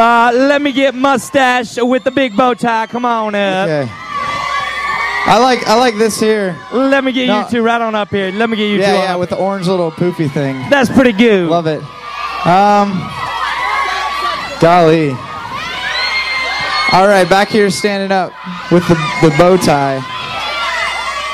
[0.00, 2.86] Uh, let me get mustache with the big bow tie.
[2.86, 3.68] Come on up.
[3.68, 3.86] Okay.
[3.92, 6.58] I like I like this here.
[6.72, 7.40] Let me get No.
[7.42, 8.32] you two right on up here.
[8.32, 8.82] Let me get you two.
[8.82, 10.56] Yeah, yeah, with the orange little poofy thing.
[10.70, 11.50] That's pretty good.
[11.50, 11.82] Love it.
[12.46, 12.92] Um,
[14.60, 15.10] golly.
[16.92, 18.32] All right, back here standing up
[18.72, 20.00] with the, the bow tie.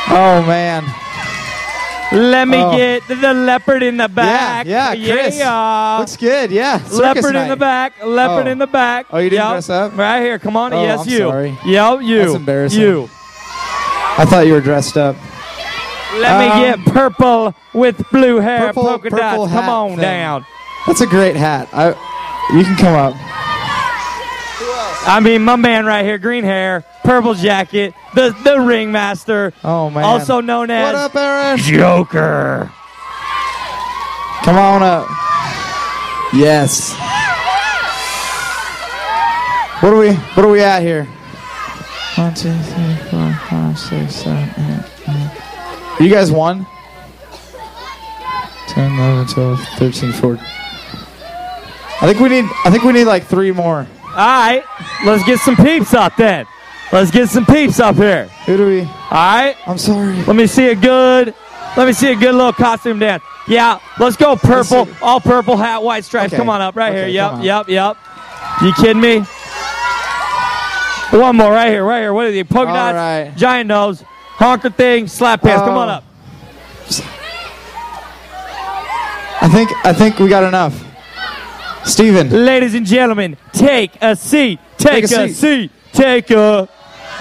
[0.09, 0.85] Oh man.
[2.13, 2.77] Let me Oh.
[2.77, 4.65] get the leopard in the back.
[4.67, 5.39] yeah, Chris.
[5.39, 5.97] Yeah.
[5.99, 6.51] Looks good.
[6.53, 6.79] Yeah.
[6.79, 7.93] circus leopard in the back.
[8.03, 8.51] Leopard Oh.
[8.51, 9.07] in the back.
[9.13, 9.53] Oh, you didn't Yep.
[9.55, 9.99] dress up?
[9.99, 10.39] Right here.
[10.39, 10.73] Come on.
[10.73, 11.19] Oh, yes, I'm you.
[11.19, 11.59] sorry.
[11.67, 12.19] Yep, you.
[12.23, 12.81] That's embarrassing.
[12.81, 13.11] You.
[14.19, 15.17] I thought you were dressed up.
[16.19, 19.53] Let me Um, get purple with blue hair, purple- polka purple dots.
[19.53, 19.99] Come on thing.
[19.99, 20.47] down.
[20.87, 21.69] That's a great hat.
[21.75, 21.89] I,
[22.55, 23.15] you can come up.
[25.09, 30.05] I mean, my man right here, green hair, purple jacket, the the ringmaster, Oh man.
[30.05, 31.59] also known as what up, Aaron?
[31.59, 32.71] Joker.
[34.43, 35.07] Come on up.
[36.35, 36.93] Yes.
[39.81, 40.13] What are we?
[40.15, 41.05] What are we at here?
[42.17, 45.31] One, two, three, four, five, six, seven, eight, nine.
[46.01, 46.67] You guys won.
[48.69, 50.45] 10, 11, 12, 13, 14.
[50.45, 52.45] I think we need.
[52.65, 53.87] I think we need like three more.
[54.17, 54.65] All right,
[55.05, 56.47] let's get some peeps up then.
[56.93, 58.29] Let's get some peeps up here.
[58.47, 58.81] Who do we?
[58.81, 60.15] All right, I'm sorry.
[60.25, 61.35] let me see a good,
[61.77, 63.23] let me see a good little costume dance.
[63.49, 64.93] Yeah, let's go purple, see.
[65.03, 66.33] all purple hat, white stripes.
[66.33, 66.39] Okay.
[66.39, 67.09] Come on up right Okay, here.
[67.09, 67.43] Yep, on.
[67.43, 67.97] yep, yep.
[68.63, 69.19] You kidding me?
[71.11, 72.13] One more right here, right here.
[72.15, 72.43] What are they?
[72.43, 73.33] Polka dots, right.
[73.37, 75.63] giant nose, honker thing, slap pants.
[75.63, 75.93] Come on Oh.
[75.93, 76.05] up.
[79.43, 79.71] I think.
[79.85, 80.83] I think we got enough.
[81.87, 82.29] Steven.
[82.31, 84.59] Ladies and gentlemen, take a seat.
[84.77, 85.35] Take, Take a a, seat.
[85.35, 85.71] seat.
[85.93, 86.69] Take a.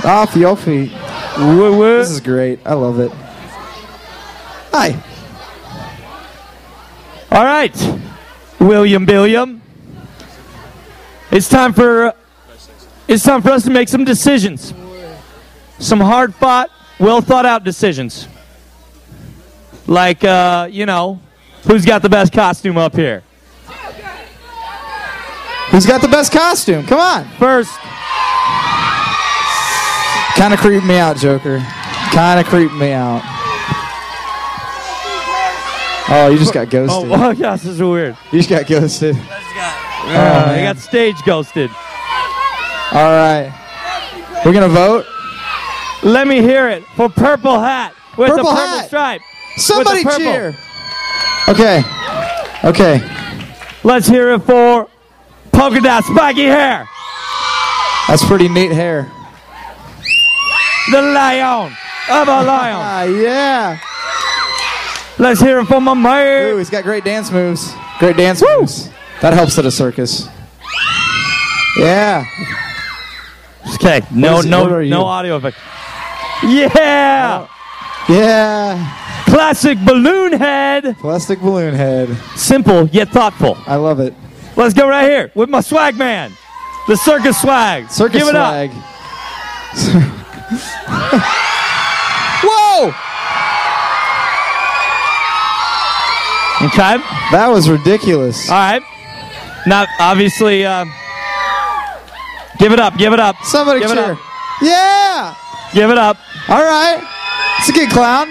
[0.04, 0.92] Off your feet.
[1.38, 1.98] Woo, woo.
[2.00, 2.60] This is great.
[2.66, 3.12] I love it.
[4.74, 5.02] Hi.
[7.32, 8.00] All right,
[8.60, 9.62] William Billiam.
[11.32, 12.14] It's time for
[13.08, 14.74] it's time for us to make some decisions.
[15.80, 18.28] Some hard fought, well thought out decisions.
[19.86, 21.20] Like uh, you know,
[21.68, 23.24] who's got the best costume up here?
[25.76, 26.86] Who's got the best costume?
[26.86, 27.26] Come on.
[27.38, 27.78] First,
[30.36, 31.60] Kind of creeped me out, Joker.
[32.12, 33.22] Kind of creeped me out.
[36.10, 37.12] Oh, you just got oh, ghosted.
[37.12, 38.18] oh gosh, this is weird.
[38.34, 39.16] You just got ghosted.
[39.16, 40.48] Uh, man.
[40.50, 41.70] they got stage ghosted.
[42.92, 43.54] All right.
[44.46, 45.06] We're going to vote?
[46.04, 48.88] Let me hear it for Purple Hat with Purple the purple hat.
[48.88, 49.22] stripe.
[49.56, 50.54] Somebody cheer.
[51.48, 51.82] Okay.
[52.66, 53.00] Okay.
[53.86, 54.90] Let's hear it for
[55.56, 56.88] polka dot spiky hair.
[58.08, 59.12] That's pretty neat hair.
[60.92, 61.74] The lion
[62.12, 62.76] of a lion.
[62.78, 63.80] Ah, yeah.
[65.18, 65.94] Let's hear it for my
[66.52, 67.74] Ooh, he's got great dance moves.
[68.00, 68.90] Great dance moves.
[69.22, 70.28] That helps at a circus.
[71.78, 72.24] Yeah.
[73.76, 74.90] Okay, no, is- no, what are you?
[74.92, 75.58] no audio effect.
[76.44, 77.48] Yeah,
[78.08, 79.24] Yeah.
[79.26, 80.98] classic balloon head.
[81.00, 82.16] Plastic balloon head.
[82.36, 83.58] Simple yet thoughtful.
[83.66, 84.14] I love it.
[84.56, 86.32] Let's go right here with my swag man,
[86.88, 87.90] the circus swag.
[87.90, 88.72] Circus Give it swag.
[92.44, 92.90] Whoa!
[92.90, 92.96] up.
[96.62, 96.98] Okay.
[97.32, 98.50] That was ridiculous.
[98.50, 98.82] All right.
[99.68, 100.86] Now, obviously, uh,
[102.60, 102.98] give it up.
[102.98, 103.36] Give it up.
[103.44, 104.14] Somebody give it cheer.
[104.14, 104.20] up.
[104.62, 105.36] Yeah.
[105.74, 106.18] Give it up.
[106.48, 107.04] All right.
[107.60, 108.30] It's a good clown.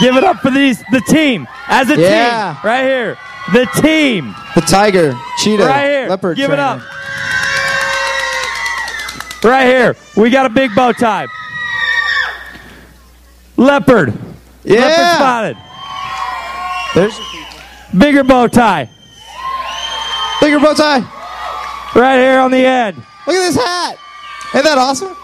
[0.00, 2.54] Give it up for these the team as a Yeah.
[2.54, 3.16] team right here.
[3.52, 6.08] The team The tiger, cheetah, right here.
[6.08, 6.36] leopard.
[6.36, 6.80] Give it up.
[9.42, 9.96] Right here.
[10.16, 11.26] We got a big bow tie.
[13.56, 14.12] Leopard.
[14.64, 15.56] Leopard spotted.
[16.94, 17.18] There's
[17.96, 18.88] Bigger bow tie.
[20.40, 21.00] bigger bow tie.
[21.94, 22.96] Right here on the end.
[23.26, 23.96] Look at this hat.
[24.54, 25.16] Ain't that awesome?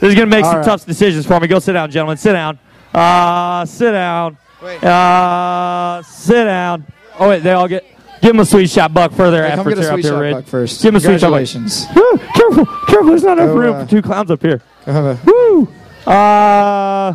[0.00, 0.64] This is going to make All some right.
[0.66, 1.46] tough decisions for me.
[1.48, 2.16] Go sit down, gentlemen.
[2.16, 2.58] Sit down.
[2.92, 4.36] Uh, sit down.
[4.62, 4.82] Wait.
[4.82, 6.86] Uh, sit down.
[7.18, 7.42] Oh, wait.
[7.42, 7.84] They all get.
[8.24, 9.94] Give him a sweet shop, Buck, for their Hey, come efforts get a here up
[9.96, 10.34] sweet here, shot Rid.
[10.34, 10.82] buck first.
[10.82, 11.32] Give him a sweet shop.
[11.34, 11.86] Congratulations.
[11.94, 13.06] Woo, careful, careful.
[13.08, 14.62] There's not enough Go, room uh, for two clowns up here.
[14.86, 15.68] Have a- Woo!
[16.06, 17.14] Uh,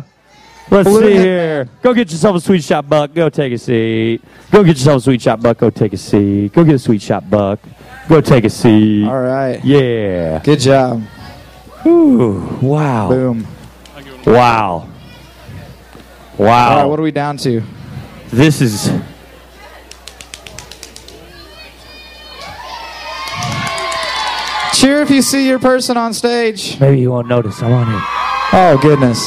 [0.70, 1.68] let's see here.
[1.82, 3.12] Go get yourself a sweet shop, Buck.
[3.12, 4.22] Go take a seat.
[4.52, 5.58] Go get yourself a sweet shop, Buck.
[5.58, 6.52] Go take a seat.
[6.52, 7.58] Go get a sweet shop, Buck.
[8.08, 9.04] Go take a seat.
[9.08, 9.60] All right.
[9.64, 10.38] Yeah.
[10.44, 11.02] Good job.
[11.86, 13.08] Ooh, wow.
[13.08, 13.48] Boom.
[14.26, 14.88] Wow.
[16.38, 16.70] Wow.
[16.70, 16.84] All right.
[16.84, 17.64] What are we down to?
[18.30, 18.92] this is.
[24.80, 26.80] Cheer if you see your person on stage.
[26.80, 27.62] Maybe you won't notice.
[27.62, 28.00] I'm on here.
[28.54, 29.18] Oh goodness.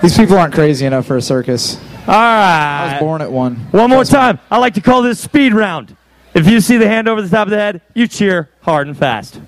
[0.00, 1.78] These people aren't crazy enough for a circus.
[2.06, 2.84] All right.
[2.84, 3.56] I was born at one.
[3.72, 4.38] One more time.
[4.52, 5.96] I like to call this speed round.
[6.32, 8.96] If you see the hand over the top of the head, you cheer hard and
[8.96, 9.40] fast.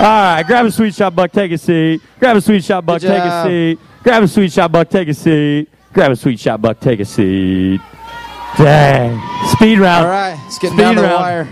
[0.00, 1.30] All right, grab a sweet shop, Buck.
[1.30, 2.00] Take a seat.
[2.20, 3.02] Grab a sweet shop, Buck.
[3.02, 3.78] Take a seat.
[4.02, 4.88] Grab a sweet shop, Buck.
[4.88, 5.68] Take a seat.
[5.92, 6.80] Grab a sweet shop, Buck.
[6.80, 7.80] Take a seat.
[8.56, 9.20] Dang.
[9.48, 10.04] Speed round.
[10.06, 11.20] All right, it's getting Speed down to the round.
[11.20, 11.48] wire.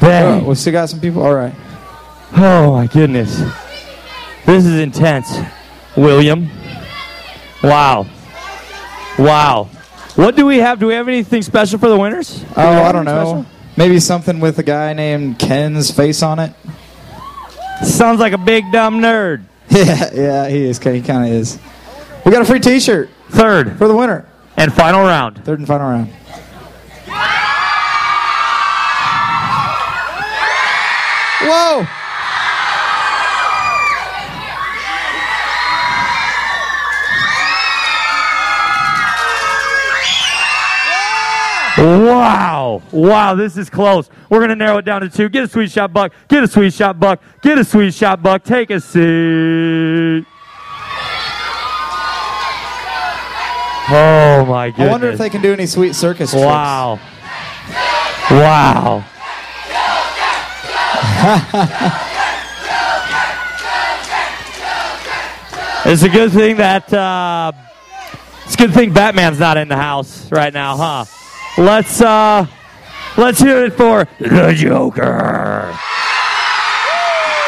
[0.00, 0.44] Dang.
[0.44, 1.22] Oh, we still got some people.
[1.22, 1.54] All right.
[2.36, 3.38] Oh my goodness.
[4.44, 5.32] This is intense.
[5.96, 6.50] William.
[7.62, 8.06] Wow.
[9.18, 9.64] Wow.
[10.14, 10.78] What do we have?
[10.78, 12.40] Do we have anything special for the winners?
[12.40, 13.24] Do Oh, I don't know.
[13.24, 13.46] special?
[13.76, 16.52] Maybe something with a guy named Ken's face on it.
[17.82, 19.42] Sounds like a big dumb nerd.
[19.68, 20.78] Yeah, yeah, he is.
[20.78, 21.58] He kind of is.
[22.26, 24.26] We got a free T-shirt Third for the winner.
[24.56, 25.44] and final round.
[25.44, 26.08] Third and final round.
[31.42, 31.86] Whoa!
[41.78, 42.82] Wow.
[42.90, 44.08] Wow, this is close.
[44.30, 45.28] We're going to narrow it down to two.
[45.28, 46.12] Get a sweet shop, Buck.
[46.26, 47.20] Get a sweet shop, Buck.
[47.42, 48.42] Get a sweet shop, Buck.
[48.42, 50.26] Take a seat.
[53.88, 54.88] Oh, my goodness.
[54.88, 56.44] I wonder if they can do any sweet circus tricks.
[56.44, 56.98] Wow.
[58.30, 59.04] Wow.
[65.86, 67.52] it's a good thing that uh,
[68.44, 71.04] it's a good thing Batman's not in the house right now, huh?
[71.58, 72.46] Let's uh
[73.16, 75.76] let's hear it for the Joker.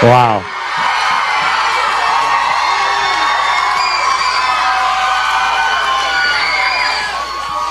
[0.02, 0.57] Wow.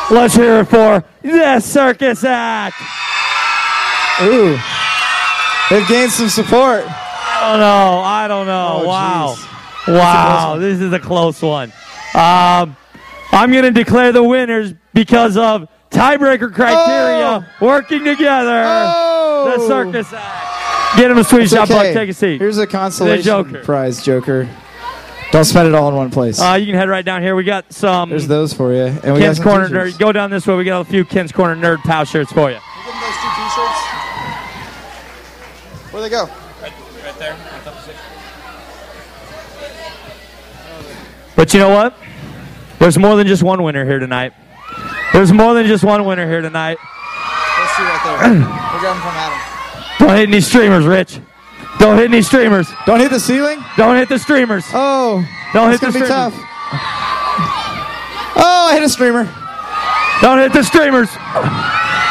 [0.10, 2.76] Let's hear it for the circus act.
[4.22, 4.58] Ooh.
[5.70, 6.86] They've gained some support.
[6.88, 8.00] I don't know.
[8.00, 8.82] I don't know.
[8.84, 9.36] Oh, wow.
[9.36, 9.94] jeez.
[9.94, 10.58] Wow.
[10.60, 11.74] This is a close one.
[12.14, 12.78] Um,
[13.32, 18.64] I'm going to declare the winners because of tiebreaker criteria working together.
[18.66, 19.58] Oh!
[19.58, 20.98] The circus act.
[20.98, 21.94] Get him a sweet shop, okay.
[21.94, 21.94] Buck.
[21.94, 22.40] Take a seat.
[22.40, 23.64] Here's a consolation Joker.
[23.64, 24.50] prize, Joker.
[25.32, 26.40] Don't spend it all in one place.
[26.40, 27.36] Uh, you can head right down here.
[27.36, 28.86] We got some There's those for you.
[28.86, 29.96] And we got Ken's some Corner t-shirts.
[29.96, 30.00] Nerd.
[30.00, 30.56] Go down this way.
[30.56, 32.58] We got a few Ken's Corner Nerd Pow shirts for you.
[32.58, 33.80] Give them those two t-shirts.
[35.92, 36.26] Where they go?
[36.62, 37.36] Right, right there.
[41.36, 41.96] But you know what?
[42.80, 44.34] There's more than just one winner here tonight.
[45.14, 46.78] There's more than just one winner here tonight.
[46.78, 48.18] Those two right there.
[48.74, 49.40] We're grabbing from Adam.
[50.00, 51.20] Don't hit any streamers, Rich.
[51.80, 52.72] Don't hit any streamers.
[52.86, 53.64] Don't hit the ceiling.
[53.78, 54.66] Don't hit the streamers.
[54.74, 56.10] Oh, Don't hit the streamers.
[56.10, 56.44] It's gonna be tough.
[58.40, 59.24] Oh, I hit a streamer.
[60.22, 61.10] Don't hit the streamers.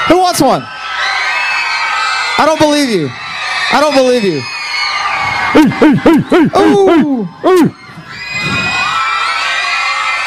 [0.08, 0.62] Who wants one?
[2.38, 3.08] I don't believe you.
[3.72, 4.42] I don't believe you.
[6.56, 7.28] Ooh.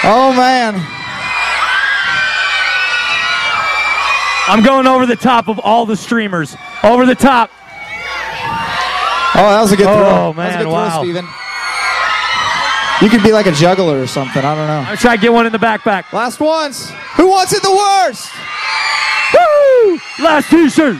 [0.03, 0.75] Oh man.
[4.47, 6.55] I'm going over the top of all the streamers.
[6.83, 7.51] Over the top.
[9.39, 9.93] Oh, that was a good throw.
[9.93, 10.89] Oh, that was man, a good wow.
[10.89, 11.25] throw, Steven.
[13.01, 14.43] You could be like a juggler or something.
[14.43, 14.91] I don't know.
[14.91, 16.11] I'm trying to get one in the backpack.
[16.11, 16.91] Last ones.
[17.15, 18.29] Who wants it the worst?
[19.33, 19.99] Woo!
[20.21, 20.97] Last t-shirt.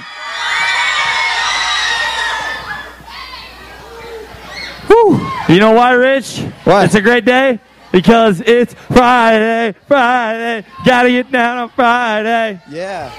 [4.87, 5.19] Whew.
[5.53, 6.39] You know why, Rich?
[6.63, 6.85] Why?
[6.85, 7.59] It's a great day
[7.91, 9.77] because it's Friday.
[9.85, 10.65] Friday.
[10.85, 12.61] Gotta get down on Friday.
[12.69, 13.11] Yeah.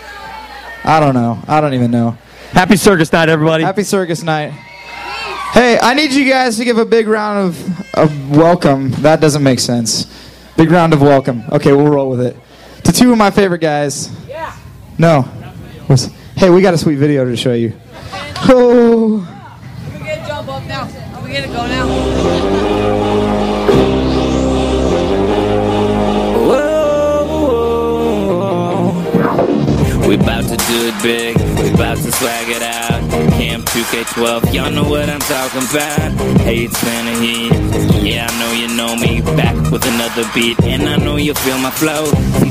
[0.83, 1.39] I don't know.
[1.47, 2.17] I don't even know.
[2.53, 3.65] Happy circus night, everybody.
[3.65, 4.55] Happy circus night.
[5.53, 8.91] Hey, I need you guys to give a big round of, of welcome.
[9.03, 10.07] That doesn't make sense.
[10.57, 11.43] Big round of welcome.
[11.51, 12.37] Okay, we'll roll with it.
[12.85, 14.11] To two of my favorite guys.
[14.29, 14.57] Yeah.
[14.99, 15.23] No.
[15.87, 17.73] What's- Hey, we got a sweet video to show you.
[18.53, 19.19] Oh.
[19.93, 20.85] We get a jump up now.
[21.15, 23.01] Are we gonna go now.
[28.81, 30.09] Whoa.
[30.09, 33.00] We about to do it big, we about to swag it out.
[33.11, 36.47] Camp 2K12, y'all know what I'm talking about.
[36.47, 37.53] It's Santa Heat.
[38.03, 39.21] Yeah, I know you know me.
[39.37, 42.05] Back with another beat, and I know you feel my flow.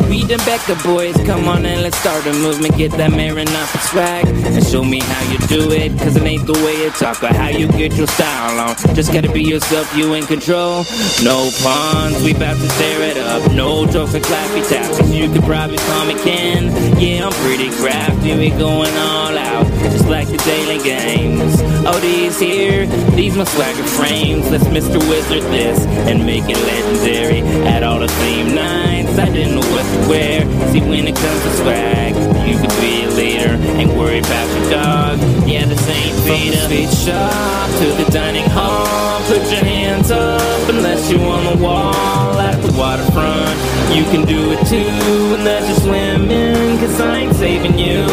[0.09, 2.75] We the Becca boys, come on and let's start a movement.
[2.77, 5.97] Get that Maranatha swag and show me how you do it.
[5.99, 8.75] Cause it ain't the way you talk or how you get your style on.
[8.95, 10.83] Just gotta be yourself, you in control.
[11.21, 13.51] No pawns, we about to tear it up.
[13.51, 14.97] No jokes or clappy taps.
[15.13, 16.73] You could probably call me Ken.
[16.97, 19.67] Yeah, I'm pretty crafty, we going all out.
[19.93, 21.61] Just like the daily games.
[21.85, 24.49] Oh, these here, these my swagger frames.
[24.49, 24.97] Let's Mr.
[25.07, 25.79] Wizard this
[26.09, 27.41] and make it legendary.
[27.67, 30.41] At all the theme nights, I didn't know what to wear.
[30.71, 32.15] See, when it comes to swag,
[32.49, 33.53] you could be a leader.
[33.77, 35.13] Ain't worried about your dog.
[35.47, 39.21] Yeah, the same From the shop to the dining hall.
[39.29, 43.57] Put your hands up unless you on the wall at the waterfront.
[43.95, 46.79] You can do it too unless you're swimming.
[46.79, 48.07] Cause I ain't saving you.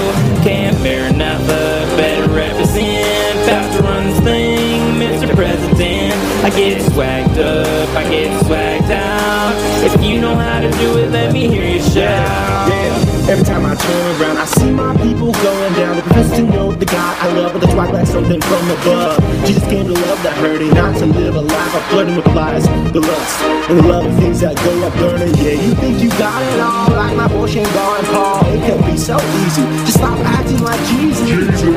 [0.45, 1.56] Can't bear nothing.
[3.77, 3.83] Better represent.
[3.83, 5.35] About to run this thing, Mr.
[5.35, 6.16] President.
[6.45, 9.55] I get swagged up, I get swagged out.
[9.85, 12.69] If you know how to do it, let me hear you shout.
[12.69, 15.97] Yeah, every time I turn around, I see my people going down.
[15.97, 19.19] The profess to know the God I love, but that's why like something from above.
[19.47, 22.65] Jesus came to love the hurting, not to live a life of flirting with lies,
[22.93, 25.35] the lust, and the love of things that go up burning.
[25.37, 28.47] Yeah, you think you got it all, like my boy Shane Gar and Paul.
[28.47, 29.17] It can be so
[29.47, 29.63] easy.
[29.87, 31.27] Just stop acting like Jesus.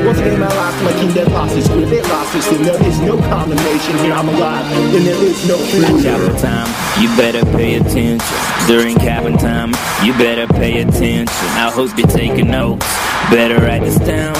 [0.06, 2.80] Once again, my life, my king that lost his grip, it lost its, and there
[2.86, 4.14] is no condemnation here.
[4.14, 5.56] I'm alive, and there is no
[6.02, 6.68] cabin time,
[7.00, 8.36] you better pay attention.
[8.66, 9.72] During cabin time,
[10.04, 11.46] you better pay attention.
[11.56, 12.86] I hope be taking notes.
[13.30, 14.34] Better write this down.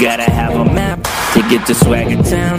[0.00, 1.02] Gotta have a map
[1.34, 2.58] to get to Swagger Town.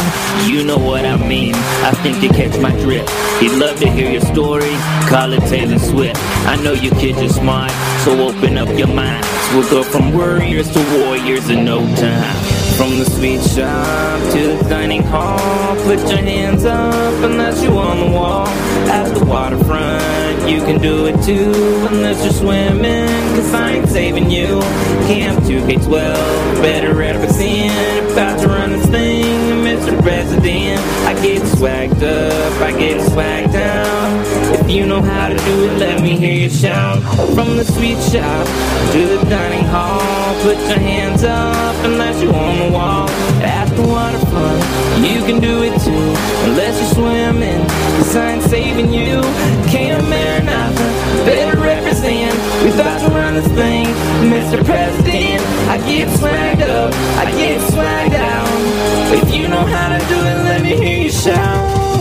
[0.50, 1.56] You know what I mean.
[1.84, 3.10] I think you catch my drift.
[3.40, 4.76] He'd love to hear your story.
[5.10, 6.20] Call it Taylor Swift.
[6.46, 7.72] I know you kids are smart,
[8.04, 9.28] so open up your minds.
[9.54, 12.37] We'll go from warriors to warriors in no time.
[12.78, 18.00] From the sweet shop to the dining hall, put your hands up unless you're on
[18.00, 18.46] the wall.
[18.88, 23.08] At the waterfront, you can do it too unless you're swimming.
[23.36, 24.60] Cause I ain't saving you.
[25.10, 25.92] Camp 2K12,
[26.62, 28.12] better represent.
[28.12, 29.26] About to run this thing,
[29.66, 30.00] Mr.
[30.04, 30.80] President.
[31.08, 34.47] I get swagged up, I get swagged down.
[34.68, 37.02] If you know how to do it, let me hear you shout.
[37.34, 38.46] From the sweet shop
[38.92, 43.08] to the dining hall, put your hands up unless you on the wall.
[43.40, 44.60] At the waterfront,
[45.08, 46.08] you can do it too,
[46.50, 47.66] unless you're swimming.
[47.96, 49.22] Cause I ain't saving you.
[49.72, 50.04] Can't
[50.44, 50.94] nothing,
[51.24, 52.36] better represent.
[52.62, 53.86] We about to run this thing,
[54.28, 54.66] Mr.
[54.66, 55.42] President.
[55.72, 59.24] I get swagged up, I get swagged out.
[59.24, 61.97] If you know how to do it, let me hear you shout.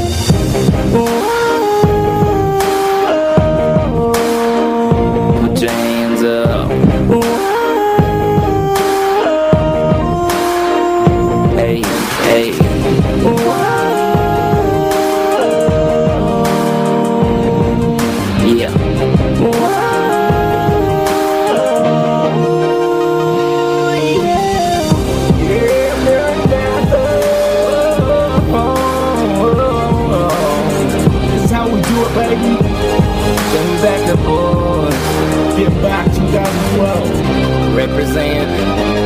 [37.86, 39.05] Represent.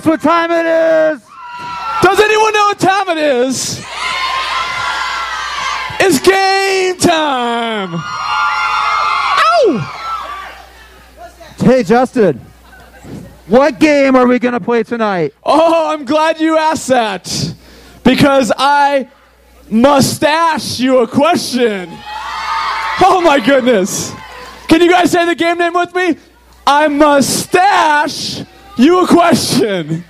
[0.00, 1.20] Guess what time it is?
[2.02, 3.84] Does anyone know what time it is?
[6.00, 7.90] It's game time!
[9.52, 9.96] Ow!
[11.58, 12.38] Hey, Justin.
[13.46, 15.34] What game are we going to play tonight?
[15.44, 17.54] Oh, I'm glad you asked that
[18.02, 19.10] because I
[19.68, 21.90] mustache you a question.
[23.02, 24.12] Oh my goodness.
[24.66, 26.16] Can you guys say the game name with me?
[26.66, 28.44] I mustache
[28.80, 30.04] you a question.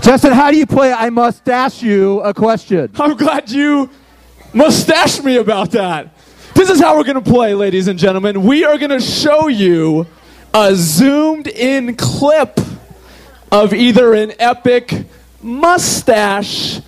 [0.00, 2.90] Justin, how do you play I must ask you a question?
[2.98, 3.90] I'm glad you
[4.52, 6.16] mustache me about that.
[6.54, 8.44] This is how we're going to play, ladies and gentlemen.
[8.44, 10.06] We are going to show you
[10.54, 12.60] a zoomed in clip
[13.52, 15.06] of either an epic
[15.42, 16.80] mustache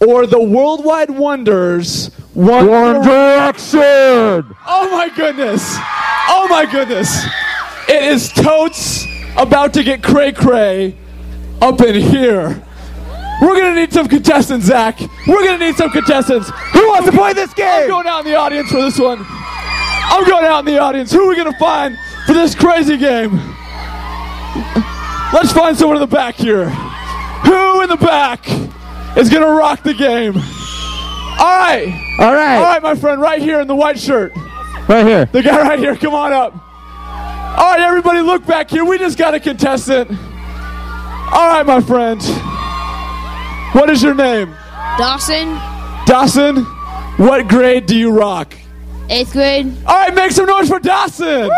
[0.00, 3.80] or the worldwide wonders One, One Direction.
[3.80, 4.56] Direction!
[4.66, 5.74] Oh my goodness.
[6.28, 7.24] Oh my goodness.
[7.88, 9.06] It is totes
[9.36, 10.96] about to get cray cray
[11.60, 12.62] up in here.
[13.42, 14.98] We're gonna need some contestants, Zach.
[15.26, 16.50] We're gonna need some contestants.
[16.72, 17.82] Who wants to play this game?
[17.82, 19.18] I'm going out in the audience for this one.
[19.28, 21.12] I'm going out in the audience.
[21.12, 23.32] Who are we gonna find for this crazy game?
[25.32, 26.70] Let's find someone in the back here.
[26.70, 28.48] Who in the back
[29.16, 30.36] is to rock the game.
[30.36, 31.88] All right.
[32.18, 32.56] All right.
[32.56, 34.32] All right, my friend, right here in the white shirt.
[34.88, 35.24] Right here.
[35.26, 36.54] The guy right here, come on up.
[37.56, 38.84] All right, everybody, look back here.
[38.84, 40.10] We just got a contestant.
[40.10, 42.22] All right, my friend.
[43.74, 44.54] What is your name?
[44.98, 45.54] Dawson,
[46.04, 46.64] Dawson.
[47.16, 48.54] What grade do you rock?
[49.08, 49.74] eighth grade.
[49.86, 51.50] All right, make some noise for Dawson.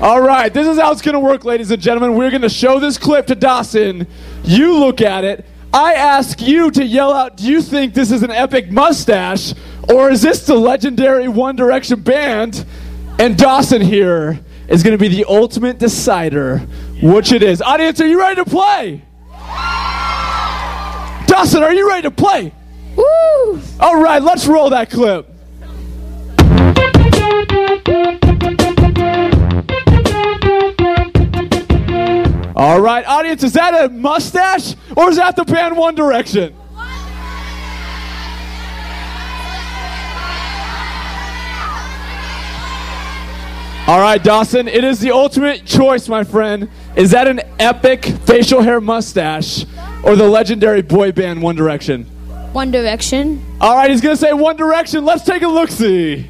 [0.00, 2.16] All right, this is how it's going to work, ladies and gentlemen.
[2.16, 4.06] We're going to show this clip to Dawson.
[4.44, 5.44] You look at it.
[5.72, 9.54] I ask you to yell out, do you think this is an epic mustache?
[9.88, 12.66] Or is this the legendary One Direction band?
[13.18, 16.58] And Dawson here is going to be the ultimate decider
[17.02, 17.62] which it is.
[17.62, 19.02] Audience, are you ready to play?
[21.26, 22.52] Dawson, are you ready to play?
[22.96, 23.60] Woo!
[23.78, 25.30] All right, let's roll that clip.
[32.56, 36.56] All right, audience, is that a mustache or is that the band One Direction?
[43.86, 46.68] All right, Dawson, it is the ultimate choice, my friend.
[46.96, 49.64] Is that an epic facial hair mustache
[50.02, 52.02] or the legendary boy band One Direction?
[52.52, 53.44] One Direction.
[53.60, 55.04] All right, he's going to say One Direction.
[55.04, 56.28] Let's take a look see.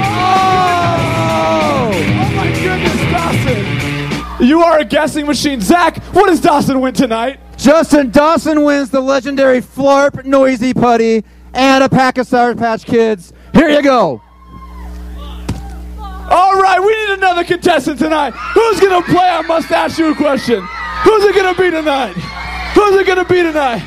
[0.00, 1.90] Oh!
[1.92, 4.46] Oh my goodness, Dawson.
[4.46, 5.60] You are a guessing machine.
[5.60, 7.40] Zach, what does Dawson win tonight?
[7.58, 13.34] Justin Dawson wins the legendary Flarp Noisy Putty and a pack of Sour Patch Kids.
[13.52, 14.22] Here you go.
[16.28, 18.30] All right, we need another contestant tonight.
[18.30, 19.28] Who's going to play?
[19.28, 20.60] I must ask you a question.
[21.04, 22.14] Who's it going to be tonight?
[22.74, 23.78] Who's it going to be tonight?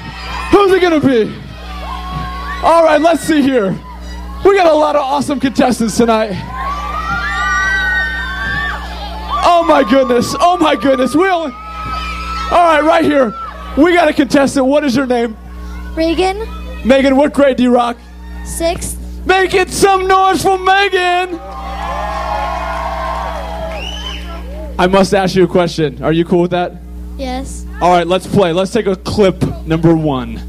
[0.51, 1.24] Who's it going to be?
[2.65, 3.72] All right, let's see here.
[4.46, 6.31] We got a lot of awesome contestants tonight.
[9.43, 10.34] Oh my goodness.
[10.39, 11.13] Oh my goodness.
[11.15, 11.51] We only.
[11.51, 13.34] All right, right here.
[13.77, 14.65] We got a contestant.
[14.65, 15.38] What is your name?
[15.96, 16.48] Reagan,
[16.86, 17.98] Megan, what grade do you rock?
[18.46, 18.98] sixth.
[19.25, 21.38] Make it some noise for Megan.
[24.79, 26.01] I must ask you a question.
[26.01, 26.71] Are you cool with that?
[27.17, 27.65] Yes.
[27.82, 28.54] All right, let's play.
[28.54, 30.39] Let's take a clip number one.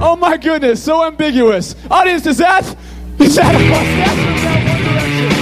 [0.00, 1.74] Oh my goodness, so ambiguous.
[1.90, 2.64] Audience, is that
[3.18, 5.32] is that a mustache or is that One Direction?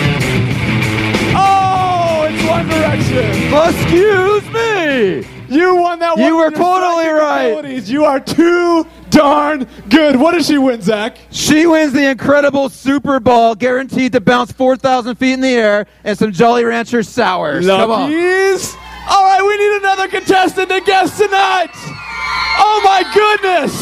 [1.36, 3.26] Oh, it's One Direction.
[3.74, 5.36] Excuse me.
[5.48, 6.26] You won that one.
[6.26, 7.46] You were totally right.
[7.46, 7.90] abilities.
[7.90, 10.16] You are too darn good.
[10.16, 11.18] What does she win, Zach?
[11.30, 16.18] She wins the incredible Super Ball, guaranteed to bounce 4,000 feet in the air, and
[16.18, 17.66] some Jolly Rancher sours.
[17.66, 18.12] Come on.
[19.09, 21.70] All right, we need another contestant to guest tonight.
[22.59, 23.72] Oh my goodness.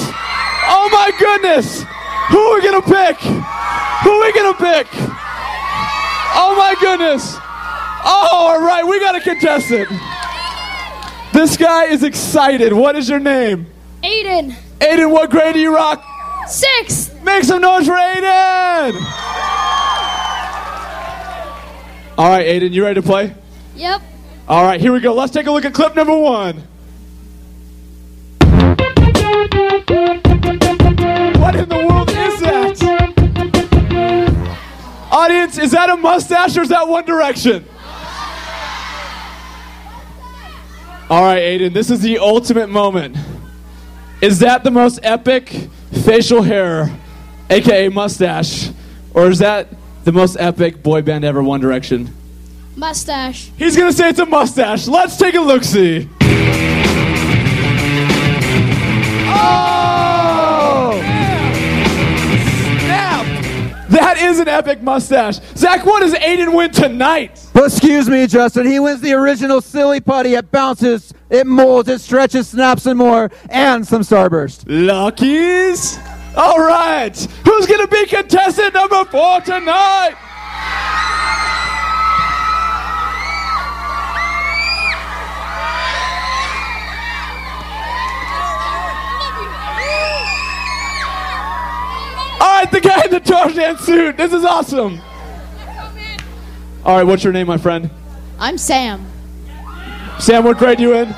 [0.68, 1.82] Oh my goodness.
[2.28, 3.16] Who are we gonna pick?
[3.20, 4.86] Who are we gonna pick?
[6.36, 7.36] Oh my goodness.
[8.06, 9.88] Oh, all right, we got a contestant.
[11.34, 12.72] This guy is excited.
[12.72, 13.66] What is your name?
[14.04, 16.04] Aiden, Aiden, what grade do you rock?
[16.46, 17.12] Six.
[17.24, 18.94] Make some noise for Aiden!
[22.16, 23.34] All right, Aiden, you ready to play?
[23.74, 24.00] Yep.
[24.46, 25.12] All right, here we go.
[25.12, 26.58] Let's take a look at clip number one.
[31.40, 32.80] What in the world is that?
[35.10, 37.64] Audience, is that a mustache or is that One Direction?
[41.10, 43.14] All right, Aiden, this is the ultimate moment.
[44.22, 45.50] Is that the most epic
[46.02, 46.90] facial hair,
[47.50, 48.70] aka mustache,
[49.12, 49.68] or is that
[50.04, 52.14] the most epic boy band ever, One Direction?
[52.74, 53.50] Mustache.
[53.58, 54.88] He's gonna say it's a mustache.
[54.88, 56.08] Let's take a look see.
[59.26, 60.98] Oh!
[62.80, 63.26] Snap!
[63.90, 65.38] That is an epic mustache.
[65.54, 67.43] Zach, what does Aiden win tonight?
[67.56, 68.66] Excuse me, Justin.
[68.66, 70.34] He wins the original silly putty.
[70.34, 74.64] It bounces, it molds, it stretches, snaps, and more, and some starburst.
[74.66, 75.98] Luckies!
[76.36, 77.16] All right.
[77.44, 80.16] Who's gonna be contestant number four tonight?
[92.40, 94.16] All right, the guy in the Tarzan suit.
[94.16, 95.00] This is awesome.
[96.84, 97.88] All right, what's your name, my friend?
[98.38, 99.06] I'm Sam.
[100.18, 101.14] Sam, what grade you in?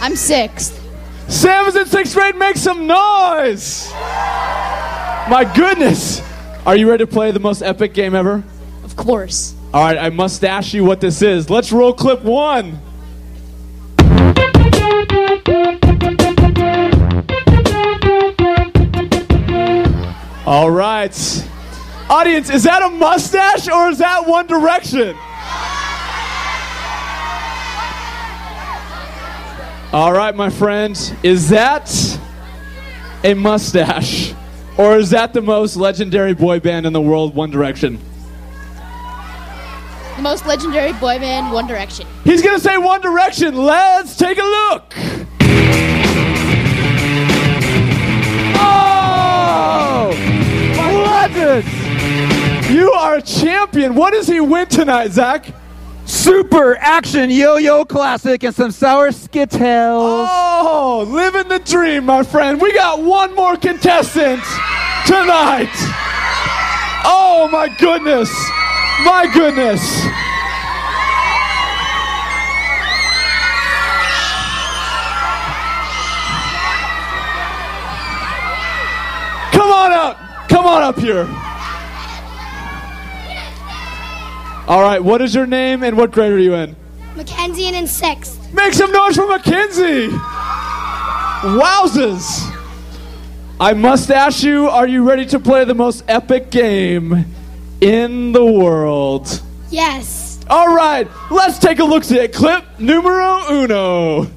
[0.00, 0.80] I'm sixth.
[1.28, 2.34] Sam is in sixth grade.
[2.34, 3.92] Make some noise!
[3.92, 6.20] My goodness.
[6.66, 8.42] Are you ready to play the most epic game ever?
[8.82, 9.54] Of course.
[9.72, 11.48] All right, I must ask you what this is.
[11.48, 12.80] Let's roll clip one.
[20.44, 21.48] All right.
[22.14, 25.16] Audience, is that a mustache or is that One Direction?
[29.92, 30.96] All right, my friend.
[31.24, 31.90] Is that
[33.24, 34.32] a mustache
[34.78, 37.98] or is that the most legendary boy band in the world, One Direction?
[40.14, 42.06] The most legendary boy band, One Direction.
[42.22, 43.56] He's to say One Direction.
[43.56, 44.94] Let's take a look.
[48.56, 50.14] Oh!
[51.06, 51.83] Legends!
[52.70, 53.94] You are a champion.
[53.94, 55.46] What does he win tonight, Zach?
[56.06, 60.28] Super action yo-yo classic and some sour skittles.
[60.30, 62.60] Oh, living the dream, my friend.
[62.60, 64.42] We got one more contestant
[65.06, 65.70] tonight.
[67.06, 68.30] Oh, my goodness.
[69.04, 69.80] My goodness.
[79.52, 80.48] Come on up.
[80.48, 81.43] Come on up here.
[84.66, 86.74] All right, what is your name and what grade are you in?
[87.16, 88.50] Mackenzie and in sixth.
[88.54, 90.08] Make some noise for Mackenzie.
[91.42, 92.50] Wowzers.
[93.60, 97.26] I must ask you, are you ready to play the most epic game
[97.82, 99.42] in the world?
[99.70, 100.40] Yes.
[100.48, 104.30] All right, let's take a look at clip numero uno.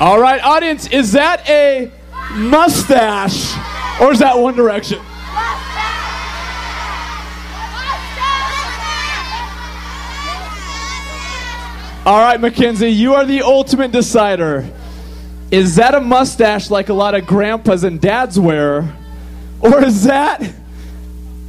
[0.00, 1.90] All right, audience, is that a
[2.34, 3.56] mustache
[4.00, 4.98] or is that One Direction?
[12.06, 14.68] All right, Mackenzie, you are the ultimate decider.
[15.50, 18.94] Is that a mustache like a lot of grandpas and dads wear?
[19.60, 20.42] Or is that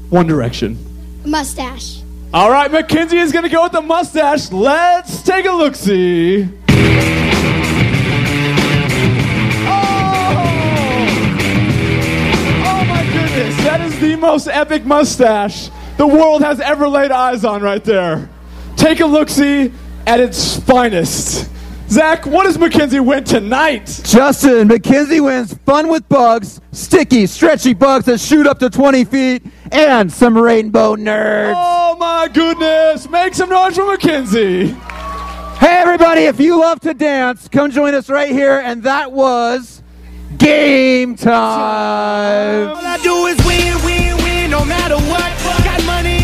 [0.10, 0.78] One Direction?
[1.26, 2.02] Mustache.
[2.34, 4.52] All right, Mackenzie is going to go with the mustache.
[4.52, 6.48] Let's take a look see.
[13.96, 18.30] Is the most epic mustache the world has ever laid eyes on right there.
[18.76, 19.72] Take a look see
[20.06, 21.50] at its finest.
[21.88, 24.02] Zach, what does Mackenzie win tonight?
[24.04, 29.44] Justin, Mackenzie wins fun with bugs, sticky, stretchy bugs that shoot up to 20 feet,
[29.72, 31.54] and some rainbow nerds.
[31.56, 34.68] Oh my goodness, make some noise for Mackenzie.
[35.60, 38.60] Hey, everybody, if you love to dance, come join us right here.
[38.60, 39.75] And that was
[40.38, 42.68] game time.
[42.70, 45.32] All I do is win, win, win, no matter what.
[45.64, 46.15] Got money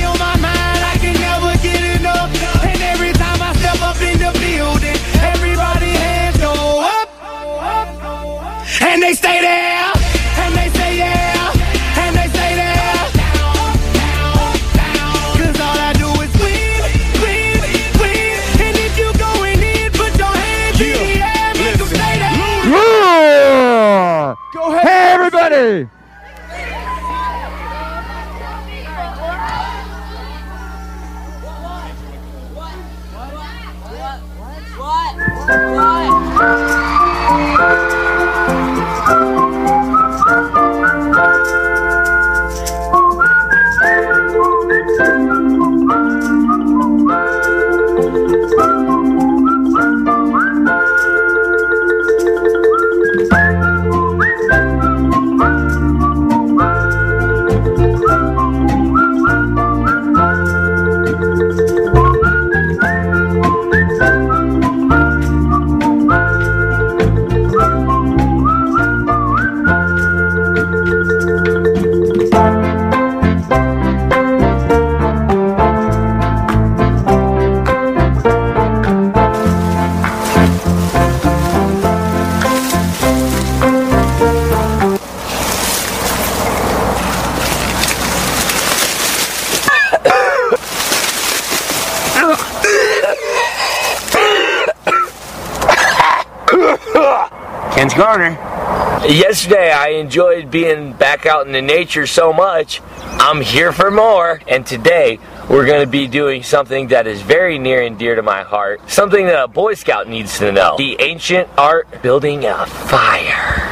[97.93, 98.31] Garner.
[99.07, 102.81] Yesterday, I enjoyed being back out in the nature so much.
[102.83, 104.41] I'm here for more.
[104.47, 108.21] And today, we're going to be doing something that is very near and dear to
[108.21, 108.89] my heart.
[108.89, 113.67] Something that a Boy Scout needs to know the ancient art building a fire.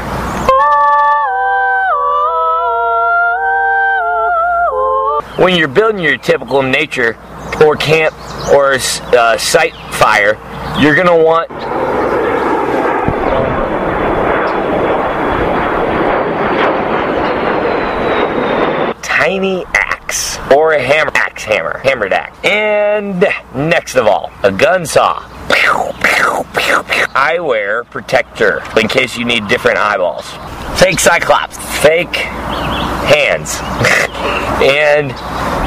[5.37, 7.17] When you're building your typical nature
[7.63, 8.13] or camp
[8.51, 10.33] or uh, site fire,
[10.81, 11.49] you're going to want
[19.29, 23.19] tiny axe or a hammer axe hammer hammered axe and
[23.53, 25.23] next of all a gun saw
[27.13, 30.25] Eyewear protector in case you need different eyeballs.
[30.79, 31.57] Fake Cyclops.
[31.81, 33.55] Fake hands.
[34.63, 35.11] and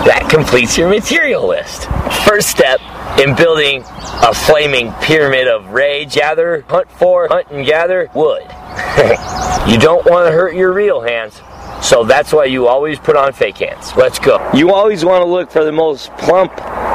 [0.04, 1.88] that completes your material list.
[2.26, 2.80] First step
[3.18, 3.84] in building
[4.22, 8.42] a flaming pyramid of rage, gather, hunt for, hunt and gather wood.
[9.68, 11.40] you don't want to hurt your real hands.
[11.82, 13.92] So that's why you always put on fake hands.
[13.96, 14.50] Let's go.
[14.54, 16.52] You always want to look for the most plump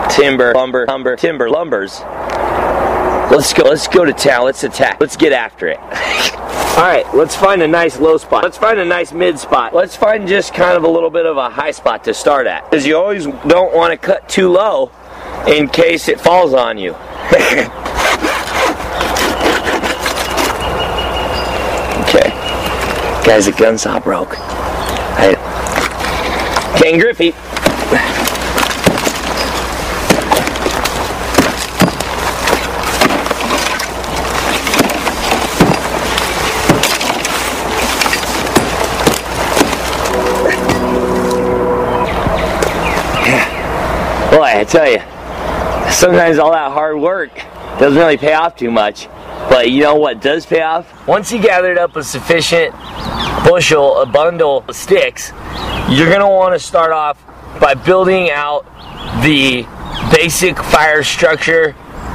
[0.10, 2.00] timber, lumber, lumber, timber, lumbers.
[3.30, 3.64] Let's go.
[3.64, 4.46] Let's go to town.
[4.46, 5.02] Let's attack.
[5.02, 5.78] Let's get after it.
[6.78, 8.44] All right, let's find a nice low spot.
[8.44, 9.74] Let's find a nice mid spot.
[9.74, 12.70] Let's find just kind of a little bit of a high spot to start at.
[12.70, 14.92] Because you always don't want to cut too low
[15.48, 16.92] in case it falls on you.
[17.34, 17.68] okay.
[23.26, 24.47] Guys, the gun saw broke.
[25.20, 26.78] I...
[26.80, 27.32] Ken Griffey.
[44.30, 45.00] Boy, I tell you,
[45.92, 47.32] sometimes all that hard work
[47.80, 49.08] doesn't really pay off too much.
[49.50, 51.08] But you know what does pay off?
[51.08, 52.76] Once you gathered up a sufficient
[53.48, 55.32] bushel, a bundle of sticks,
[55.90, 57.18] you're gonna want to start off
[57.62, 58.66] by building out
[59.24, 59.66] the
[60.14, 61.74] basic fire structure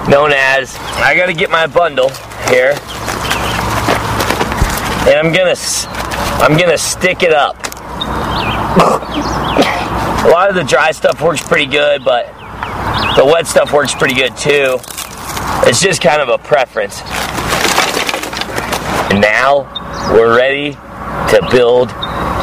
[0.09, 0.77] known as.
[0.97, 2.11] I gotta get my bundle
[2.51, 2.73] here,
[5.09, 5.87] and I'm gonna s-
[6.43, 7.57] I'm gonna stick it up.
[10.25, 12.27] A lot of the dry stuff works pretty good, but
[13.17, 14.79] the wet stuff works pretty good too.
[15.65, 17.03] It's just kind of a preference.
[19.11, 19.67] And now
[20.13, 20.77] we're ready
[21.31, 21.89] to build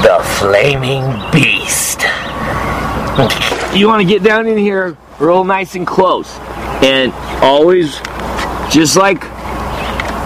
[0.04, 2.02] the flaming beast.
[3.76, 6.38] You want to get down in here real nice and close.
[6.82, 7.12] And
[7.44, 8.00] always
[8.72, 9.22] just like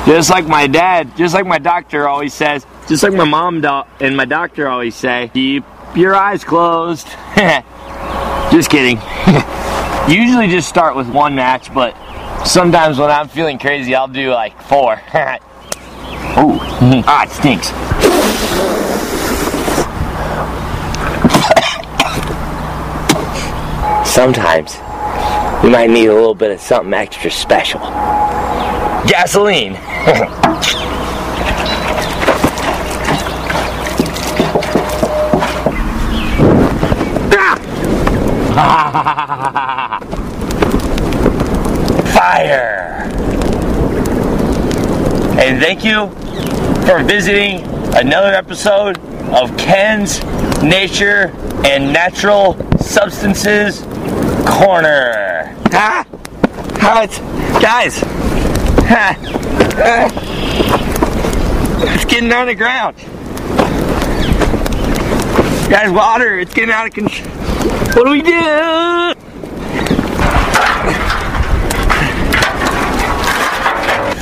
[0.06, 3.84] just like my dad, just like my doctor always says, just like my mom do-
[4.00, 5.64] and my doctor always say, keep
[5.96, 7.08] your eyes closed.
[8.52, 8.98] just kidding.
[10.10, 11.96] Usually just start with one match, but
[12.46, 15.02] sometimes when I'm feeling crazy, I'll do like four.
[16.36, 16.58] Ooh,
[17.06, 17.68] ah, it stinks.
[24.10, 24.78] Sometimes
[25.64, 27.82] we might need a little bit of something extra special.
[29.08, 29.76] Gasoline.
[42.14, 43.43] Fire!
[45.36, 46.10] And thank you
[46.86, 47.64] for visiting
[47.96, 49.00] another episode
[49.34, 50.24] of Ken's
[50.62, 51.34] Nature
[51.66, 53.82] and Natural Substances
[54.46, 55.58] Corner.
[55.72, 56.06] Ah!
[56.80, 57.18] How it's,
[57.60, 58.04] guys,
[58.86, 59.18] ah,
[59.80, 60.10] ah,
[61.96, 62.96] it's getting on the ground.
[65.70, 67.28] Guys, water, it's getting out of control.
[67.96, 69.33] What do we do?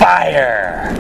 [0.02, 0.98] Fire!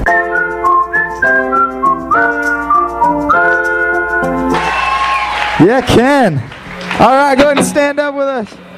[5.59, 6.37] Yeah, Ken.
[6.99, 8.70] All right, go ahead and stand up with us.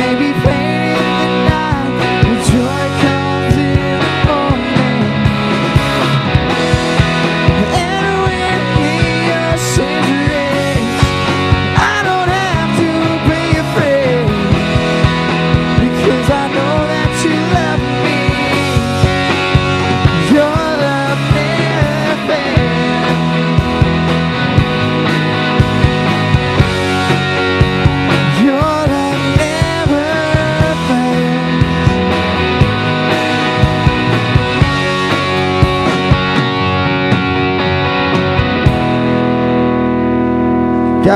[0.00, 0.69] May be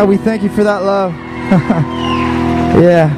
[0.04, 1.14] God, we thank you for that love.
[2.78, 3.08] yeah.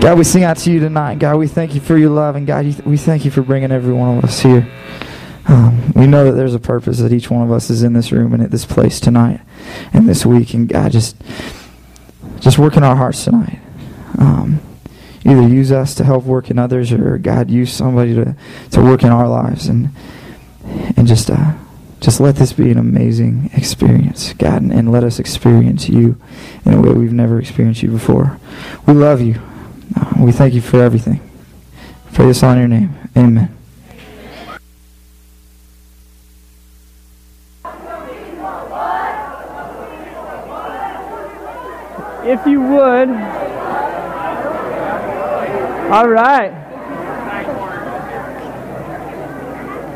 [0.00, 1.18] God, we sing out to you tonight.
[1.18, 2.36] God, we thank you for your love.
[2.36, 4.66] And God, we thank you for bringing every one of us here.
[5.46, 8.12] Um, we know that there's a purpose that each one of us is in this
[8.12, 9.42] room and at this place tonight
[9.92, 10.54] and this week.
[10.54, 11.16] And God, just,
[12.40, 13.58] just work in our hearts tonight.
[14.18, 14.58] Um,
[15.26, 18.34] either use us to help work in others or God, use somebody to,
[18.70, 19.66] to work in our lives.
[19.66, 19.90] And,
[20.96, 21.52] and just, uh,
[22.06, 26.16] just let this be an amazing experience, God, and, let us experience you
[26.64, 28.38] in a way we've never experienced you before.
[28.86, 29.40] We love you.
[29.96, 31.20] Uh, we thank you for everything.
[32.12, 32.96] Pray this on your name.
[33.16, 33.52] Amen.
[42.24, 43.08] If you would.
[45.90, 46.65] All right.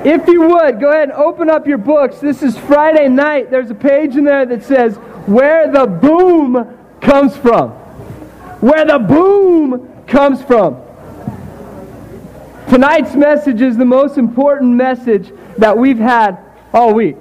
[0.05, 2.21] If you would, go ahead and open up your books.
[2.21, 3.51] This is Friday night.
[3.51, 4.97] There's a page in there that says,
[5.27, 7.71] Where the Boom Comes From.
[8.61, 10.81] Where the Boom Comes From.
[12.71, 16.39] Tonight's message is the most important message that we've had
[16.73, 17.19] all week.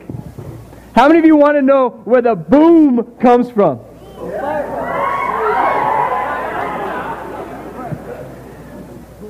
[0.96, 3.80] How many of you want to know where the boom comes from?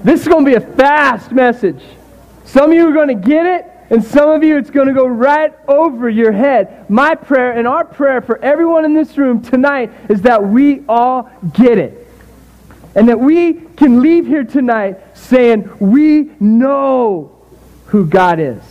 [0.03, 1.81] This is going to be a fast message.
[2.49, 4.93] Some of you are going to get it, and some of you it's going to
[4.93, 6.89] go right over your head.
[6.89, 11.29] My prayer and our prayer for everyone in this room tonight is that we all
[11.53, 12.07] get it.
[12.95, 17.39] And that we can leave here tonight saying, We know
[17.85, 18.63] who God is.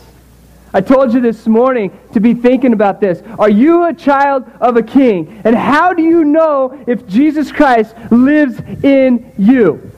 [0.73, 3.23] I told you this morning to be thinking about this.
[3.39, 5.41] Are you a child of a king?
[5.45, 9.89] And how do you know if Jesus Christ lives in you?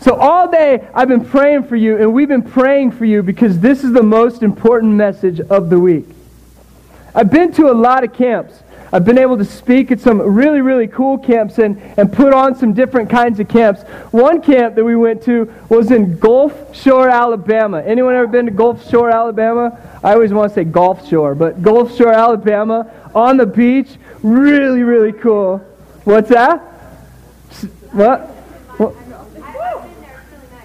[0.00, 3.58] So, all day I've been praying for you, and we've been praying for you because
[3.58, 6.06] this is the most important message of the week.
[7.14, 8.62] I've been to a lot of camps.
[8.92, 12.54] I've been able to speak at some really, really cool camps and, and put on
[12.54, 13.82] some different kinds of camps.
[14.12, 17.82] One camp that we went to was in Gulf Shore, Alabama.
[17.82, 19.78] Anyone ever been to Gulf Shore, Alabama?
[20.02, 23.90] I always want to say Gulf Shore, but Gulf Shore, Alabama, on the beach.
[24.22, 25.58] Really, really cool.
[26.04, 26.60] What's that?
[27.92, 28.20] What?
[28.78, 28.94] what?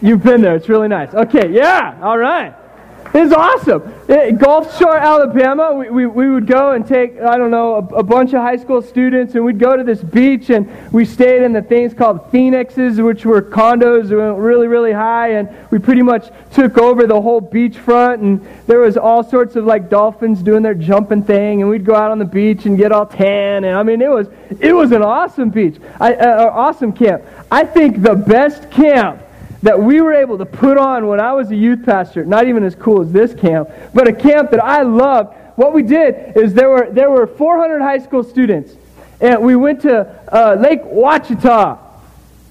[0.04, 0.54] You've been there.
[0.54, 1.14] It's really nice.
[1.14, 2.54] Okay, yeah, all right.
[3.14, 3.94] It's awesome.
[4.10, 8.00] Eh, Gulf Shore, Alabama, we, we, we would go and take, I don't know, a,
[8.00, 11.44] a bunch of high school students, and we'd go to this beach, and we stayed
[11.44, 15.80] in the things called Phoenixes, which were condos that went really, really high, and we
[15.80, 20.44] pretty much took over the whole beachfront, and there was all sorts of like dolphins
[20.44, 23.64] doing their jumping thing, and we'd go out on the beach and get all tan,
[23.64, 24.28] and I mean, it was,
[24.60, 27.24] it was an awesome beach, I, uh, awesome camp.
[27.50, 29.23] I think the best camp
[29.64, 32.64] that we were able to put on when I was a youth pastor, not even
[32.64, 35.36] as cool as this camp, but a camp that I loved.
[35.56, 38.74] What we did is there were, there were 400 high school students,
[39.22, 41.80] and we went to uh, Lake Ouachita.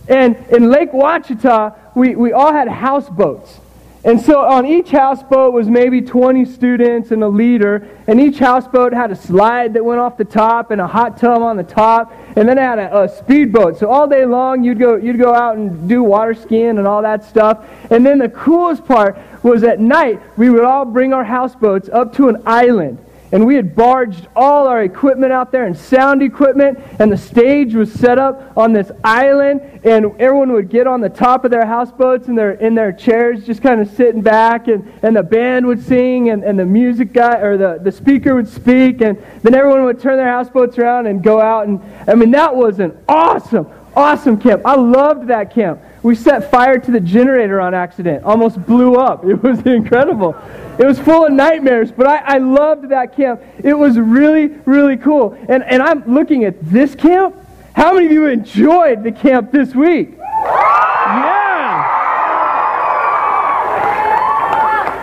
[0.08, 3.60] And in Lake Ouachita, we, we all had houseboats.
[4.04, 8.92] And so on each houseboat was maybe 20 students and a leader, and each houseboat
[8.92, 12.12] had a slide that went off the top and a hot tub on the top,
[12.34, 13.78] and then it had a, a speedboat.
[13.78, 17.02] So all day long you'd go you'd go out and do water skiing and all
[17.02, 17.64] that stuff.
[17.90, 22.12] And then the coolest part was at night we would all bring our houseboats up
[22.16, 22.98] to an island.
[23.32, 27.74] And we had barged all our equipment out there and sound equipment, and the stage
[27.74, 31.64] was set up on this island, and everyone would get on the top of their
[31.64, 35.66] houseboats and their, in their chairs, just kind of sitting back, and, and the band
[35.66, 39.54] would sing, and, and the music guy, or the, the speaker would speak, and then
[39.54, 41.66] everyone would turn their houseboats around and go out.
[41.66, 43.66] And I mean, that was an awesome,
[43.96, 44.60] awesome camp.
[44.66, 45.80] I loved that camp.
[46.02, 49.24] We set fire to the generator on accident, almost blew up.
[49.32, 50.36] It was incredible.
[50.78, 53.40] It was full of nightmares, but I, I loved that camp.
[53.62, 55.36] It was really, really cool.
[55.48, 57.36] And, and I'm looking at this camp.
[57.74, 60.16] How many of you enjoyed the camp this week?
[60.18, 61.42] Yeah!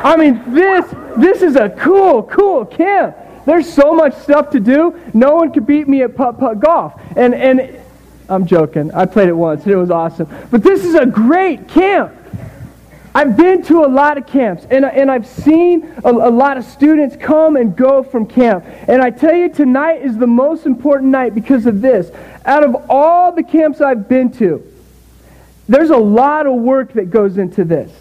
[0.03, 0.85] I mean, this,
[1.17, 3.15] this is a cool, cool camp.
[3.45, 4.99] There's so much stuff to do.
[5.13, 6.93] No one could beat me at putt putt golf.
[7.15, 7.79] And, and
[8.30, 8.91] I'm joking.
[8.93, 10.30] I played it once and it was awesome.
[10.51, 12.13] But this is a great camp.
[13.15, 16.57] I've been to a lot of camps and, uh, and I've seen a, a lot
[16.57, 18.63] of students come and go from camp.
[18.88, 22.11] And I tell you, tonight is the most important night because of this.
[22.45, 24.63] Out of all the camps I've been to,
[25.67, 27.91] there's a lot of work that goes into this.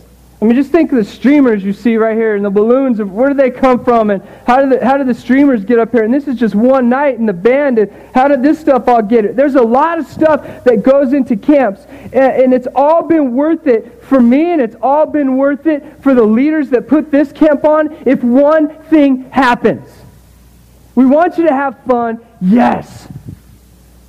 [0.40, 3.02] I mean, just think of the streamers you see right here and the balloons.
[3.02, 5.90] Where do they come from, and how did the, how did the streamers get up
[5.90, 6.04] here?
[6.04, 7.80] And this is just one night, in the band.
[7.80, 9.34] And how did this stuff all get it?
[9.34, 13.66] There's a lot of stuff that goes into camps, and, and it's all been worth
[13.66, 17.32] it for me, and it's all been worth it for the leaders that put this
[17.32, 17.90] camp on.
[18.06, 19.90] If one thing happens,
[20.94, 23.08] we want you to have fun, yes,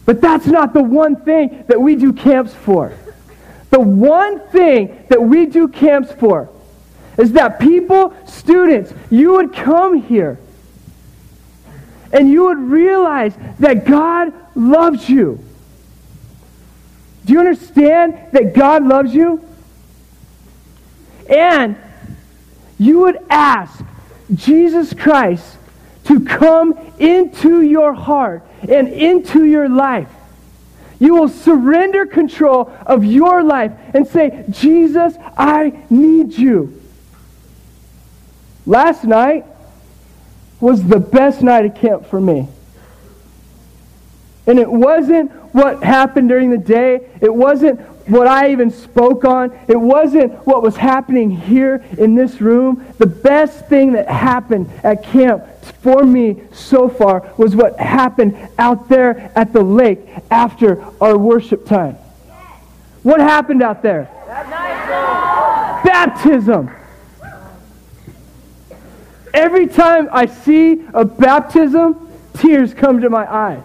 [0.05, 2.93] but that's not the one thing that we do camps for.
[3.69, 6.49] The one thing that we do camps for
[7.17, 10.39] is that people, students, you would come here
[12.11, 15.39] and you would realize that God loves you.
[17.25, 19.43] Do you understand that God loves you?
[21.29, 21.75] And
[22.79, 23.83] you would ask
[24.33, 25.57] Jesus Christ
[26.05, 30.09] to come into your heart and into your life.
[30.99, 36.81] You will surrender control of your life and say, Jesus, I need you.
[38.65, 39.45] Last night
[40.59, 42.47] was the best night of camp for me.
[44.45, 47.07] And it wasn't what happened during the day.
[47.21, 47.79] It wasn't
[48.09, 49.57] what I even spoke on.
[49.67, 52.85] It wasn't what was happening here in this room.
[52.97, 55.45] The best thing that happened at camp
[55.81, 59.99] for me so far was what happened out there at the lake
[60.31, 61.95] after our worship time.
[63.03, 64.09] What happened out there?
[65.85, 66.71] Baptism.
[69.33, 73.63] Every time I see a baptism, tears come to my eyes.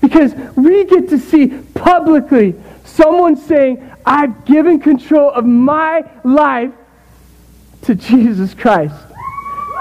[0.00, 6.72] Because we get to see publicly someone saying, I've given control of my life
[7.82, 8.94] to Jesus Christ.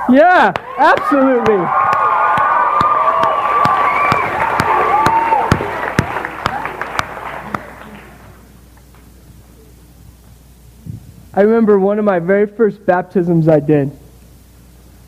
[0.10, 1.66] Yeah, absolutely.
[11.32, 13.92] I remember one of my very first baptisms I did.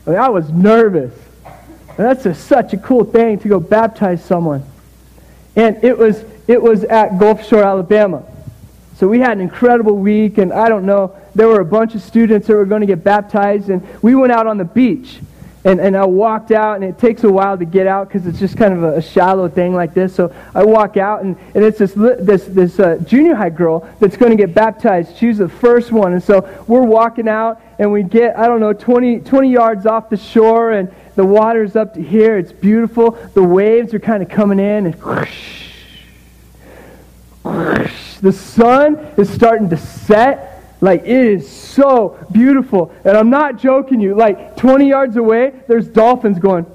[0.06, 1.12] I, mean, I was nervous.
[1.44, 4.64] And that's a, such a cool thing to go baptize someone.
[5.56, 8.24] And it was, it was at Gulf Shore, Alabama.
[8.96, 12.02] So we had an incredible week, and I don't know, there were a bunch of
[12.02, 15.20] students that were going to get baptized, and we went out on the beach.
[15.64, 18.40] And, and I walked out, and it takes a while to get out because it's
[18.40, 20.12] just kind of a, a, shallow thing like this.
[20.12, 24.16] So I walk out, and, and it's this, this, this uh, junior high girl that's
[24.16, 25.16] going to get baptized.
[25.16, 26.14] She's the first one.
[26.14, 30.10] And so we're walking out, and we get, I don't know, 20, 20 yards off
[30.10, 32.38] the shore, and the water's up to here.
[32.38, 33.12] It's beautiful.
[33.34, 35.68] The waves are kind of coming in, and whoosh,
[37.42, 38.16] whoosh.
[38.18, 40.52] the sun is starting to set
[40.82, 42.92] like, it is so beautiful.
[43.04, 44.16] And I'm not joking you.
[44.16, 46.66] Like, 20 yards away, there's dolphins going,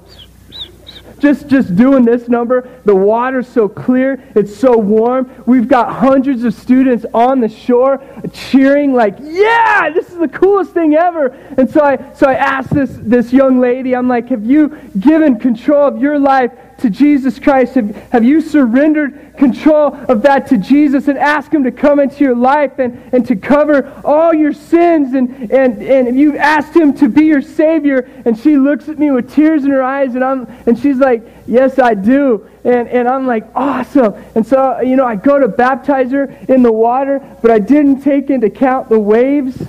[1.18, 2.68] just just doing this number.
[2.84, 4.22] The water's so clear.
[4.34, 5.30] It's so warm.
[5.46, 8.02] We've got hundreds of students on the shore
[8.32, 11.26] cheering like yeah this is the coolest thing ever.
[11.56, 15.38] And so i so i asked this this young lady i'm like have you given
[15.38, 17.74] control of your life to Jesus Christ?
[17.74, 22.22] Have, have you surrendered control of that to Jesus and asked Him to come into
[22.24, 25.14] your life and, and to cover all your sins?
[25.14, 28.08] And, and, and you've asked Him to be your Savior.
[28.24, 31.22] And she looks at me with tears in her eyes and, I'm, and she's like,
[31.46, 32.48] Yes, I do.
[32.62, 34.14] And, and I'm like, Awesome.
[34.34, 38.02] And so, you know, I go to baptize her in the water, but I didn't
[38.02, 39.60] take into account the waves.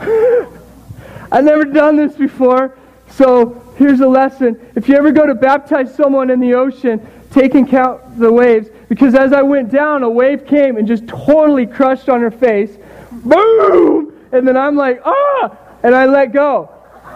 [1.32, 2.76] I've never done this before.
[3.10, 4.60] So here's a lesson.
[4.76, 7.00] If you ever go to baptize someone in the ocean,
[7.30, 8.68] take and count the waves.
[8.90, 12.76] Because as I went down, a wave came and just totally crushed on her face.
[13.10, 14.12] Boom!
[14.32, 15.56] And then I'm like, ah!
[15.82, 16.68] And I let go.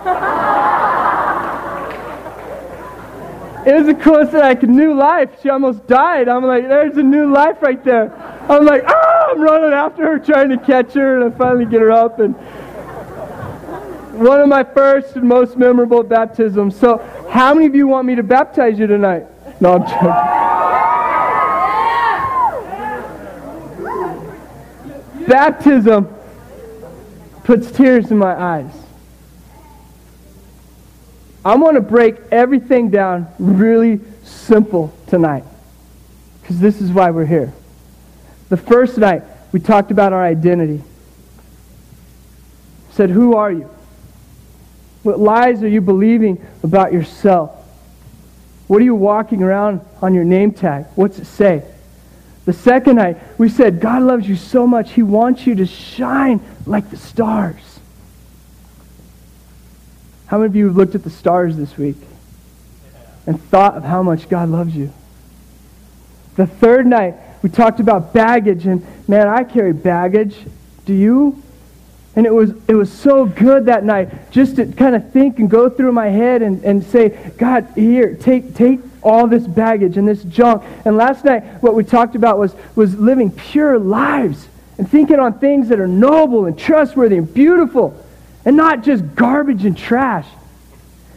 [3.67, 5.31] it was the coolest thing, like new life.
[5.43, 6.31] She almost died.
[6.31, 8.11] I'm like, there's a new life right there.
[8.49, 9.29] I'm like, ah!
[9.31, 12.35] I'm running after her, trying to catch her, and I finally get her up and
[14.15, 16.77] one of my first and most memorable baptisms.
[16.79, 16.99] So,
[17.31, 19.27] how many of you want me to baptize you tonight?
[19.61, 20.45] No, I'm joking.
[25.29, 26.15] Baptism
[27.45, 28.73] puts tears in my eyes.
[31.45, 35.45] I want to break everything down really simple tonight
[36.41, 37.53] because this is why we're here.
[38.49, 40.83] The first night, we talked about our identity.
[42.93, 43.74] Said, Who are you?
[45.05, 47.53] What lies are you believing about yourself?
[48.67, 50.87] What are you walking around on your name tag?
[50.95, 51.63] What's it say?
[52.47, 56.41] The second night, we said, God loves you so much, He wants you to shine
[56.67, 57.57] like the stars.
[60.27, 61.97] How many of you have looked at the stars this week
[63.27, 64.93] and thought of how much God loves you?
[66.37, 70.35] The third night, we talked about baggage, and man, I carry baggage.
[70.87, 71.43] Do you?
[72.17, 75.51] And it was, it was so good that night just to kind of think and
[75.51, 80.07] go through my head and, and say, God, here, take, take all this baggage and
[80.07, 80.63] this junk.
[80.85, 84.49] And last night, what we talked about was, was living pure lives
[84.79, 88.01] and thinking on things that are noble and trustworthy and beautiful
[88.45, 90.27] and not just garbage and trash.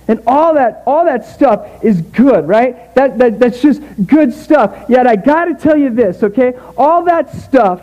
[0.07, 2.95] And all that, all that stuff is good, right?
[2.95, 4.85] That, that, that's just good stuff.
[4.89, 6.53] Yet I got to tell you this, okay?
[6.77, 7.81] All that stuff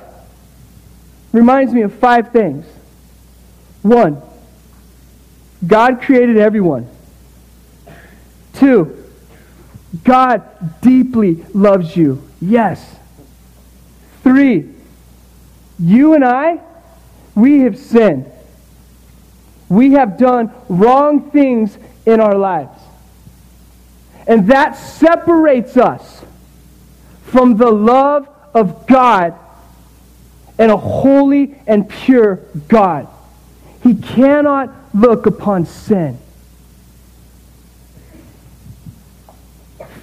[1.32, 2.64] reminds me of five things.
[3.84, 4.22] One,
[5.66, 6.88] God created everyone.
[8.54, 9.04] Two,
[10.02, 12.26] God deeply loves you.
[12.40, 12.96] Yes.
[14.22, 14.70] Three,
[15.78, 16.60] you and I,
[17.34, 18.24] we have sinned.
[19.68, 21.76] We have done wrong things
[22.06, 22.80] in our lives.
[24.26, 26.24] And that separates us
[27.24, 29.34] from the love of God
[30.58, 33.08] and a holy and pure God.
[33.84, 36.18] He cannot look upon sin.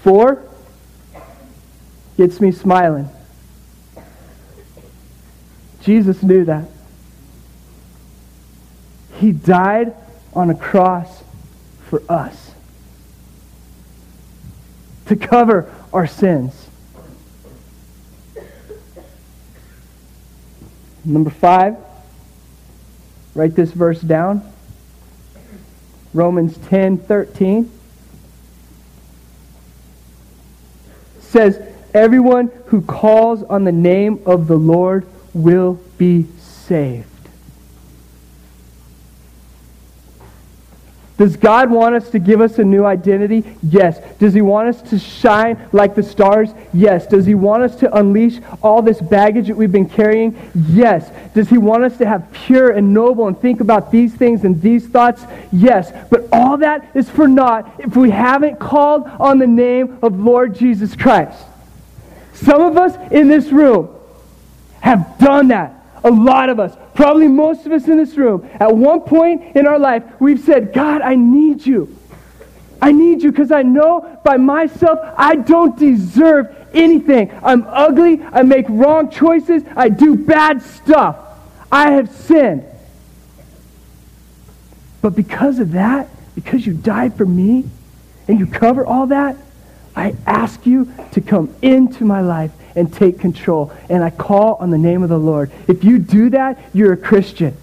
[0.04, 0.44] Four
[2.16, 3.10] gets me smiling.
[5.82, 6.66] Jesus knew that.
[9.16, 9.96] He died
[10.36, 11.24] on a cross
[11.90, 12.52] for us
[15.08, 16.68] to cover our sins.
[21.04, 21.78] Number five,
[23.36, 24.42] write this verse down.
[26.14, 27.72] Romans 10 13
[31.20, 31.62] says,
[31.94, 37.11] Everyone who calls on the name of the Lord will be saved.
[41.22, 43.44] Does God want us to give us a new identity?
[43.62, 44.00] Yes.
[44.18, 46.50] Does He want us to shine like the stars?
[46.74, 47.06] Yes.
[47.06, 50.36] Does He want us to unleash all this baggage that we've been carrying?
[50.56, 51.12] Yes.
[51.36, 54.60] Does He want us to have pure and noble and think about these things and
[54.64, 55.24] these thoughts?
[55.52, 55.92] Yes.
[56.10, 60.56] But all that is for naught if we haven't called on the name of Lord
[60.56, 61.40] Jesus Christ.
[62.34, 63.96] Some of us in this room
[64.80, 65.81] have done that.
[66.04, 69.68] A lot of us, probably most of us in this room, at one point in
[69.68, 71.96] our life, we've said, God, I need you.
[72.82, 77.32] I need you because I know by myself I don't deserve anything.
[77.44, 78.22] I'm ugly.
[78.32, 79.64] I make wrong choices.
[79.76, 81.18] I do bad stuff.
[81.72, 82.66] I have sinned.
[85.02, 87.66] But because of that, because you died for me
[88.28, 89.38] and you cover all that,
[89.96, 93.72] I ask you to come into my life and take control.
[93.90, 95.52] And I call on the name of the Lord.
[95.68, 97.56] If you do that, you're a Christian.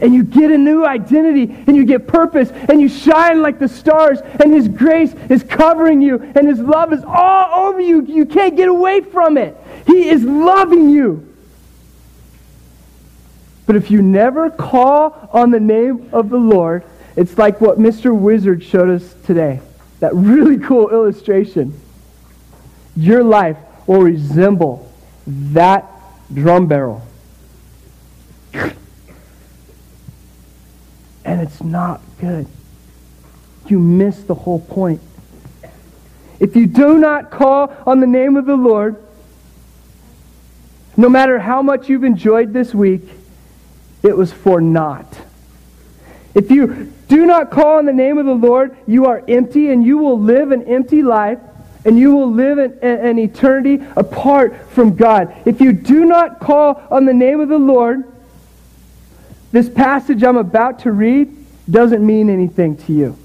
[0.00, 3.68] And you get a new identity, and you get purpose, and you shine like the
[3.68, 8.02] stars, and His grace is covering you, and His love is all over you.
[8.02, 9.56] You can't get away from it.
[9.86, 11.28] He is loving you.
[13.66, 16.82] But if you never call on the name of the Lord,
[17.14, 18.14] it's like what Mr.
[18.14, 19.60] Wizard showed us today.
[20.00, 21.80] That really cool illustration.
[22.96, 23.56] Your life
[23.86, 24.92] will resemble
[25.26, 25.86] that
[26.32, 27.02] drum barrel.
[31.24, 32.46] And it's not good.
[33.68, 35.00] You miss the whole point.
[36.40, 38.96] If you do not call on the name of the Lord,
[40.96, 43.08] no matter how much you've enjoyed this week,
[44.02, 45.16] it was for naught.
[46.34, 49.84] If you do not call on the name of the Lord, you are empty and
[49.84, 51.38] you will live an empty life
[51.84, 55.34] and you will live an, an eternity apart from God.
[55.44, 58.04] If you do not call on the name of the Lord,
[59.50, 61.36] this passage I'm about to read
[61.70, 63.18] doesn't mean anything to you.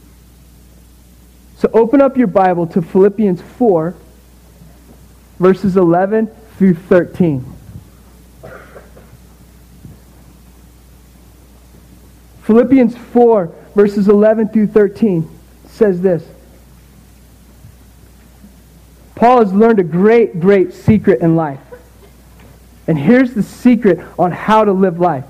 [1.58, 3.96] So open up your Bible to Philippians 4,
[5.40, 6.28] verses 11
[6.58, 7.54] through 13.
[12.44, 15.30] Philippians 4, verses 11 through 13
[15.68, 16.24] says this.
[19.18, 21.60] Paul has learned a great, great secret in life.
[22.86, 25.26] And here's the secret on how to live life.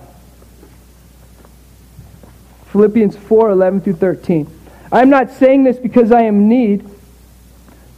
[2.74, 4.48] Philippians 4 11 through 13.
[4.92, 6.90] I'm not saying this because I am in need,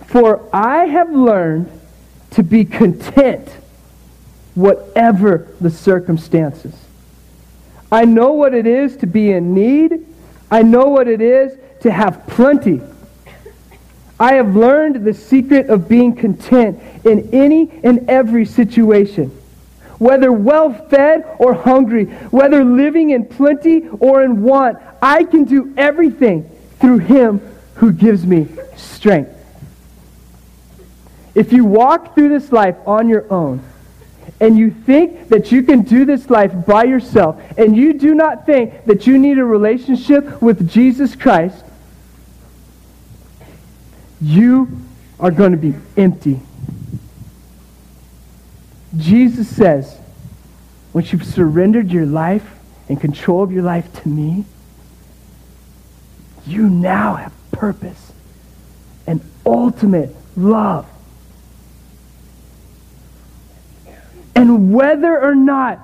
[0.06, 1.72] for I have learned
[2.32, 3.50] to be content,
[4.54, 6.76] whatever the circumstances.
[7.92, 10.06] I know what it is to be in need,
[10.52, 12.80] I know what it is to have plenty.
[14.20, 19.30] I have learned the secret of being content in any and every situation.
[19.98, 25.74] Whether well fed or hungry, whether living in plenty or in want, I can do
[25.78, 26.50] everything
[26.80, 27.40] through him
[27.76, 29.36] who gives me strength.
[31.36, 33.62] If you walk through this life on your own,
[34.42, 38.46] and you think that you can do this life by yourself, and you do not
[38.46, 41.64] think that you need a relationship with Jesus Christ,
[44.22, 44.82] you
[45.20, 46.40] are going to be empty.
[48.98, 49.98] Jesus says,
[50.94, 52.56] once you've surrendered your life
[52.88, 54.46] and control of your life to me,
[56.48, 58.12] you now have purpose
[59.06, 60.88] and ultimate love.
[64.36, 65.80] And whether or not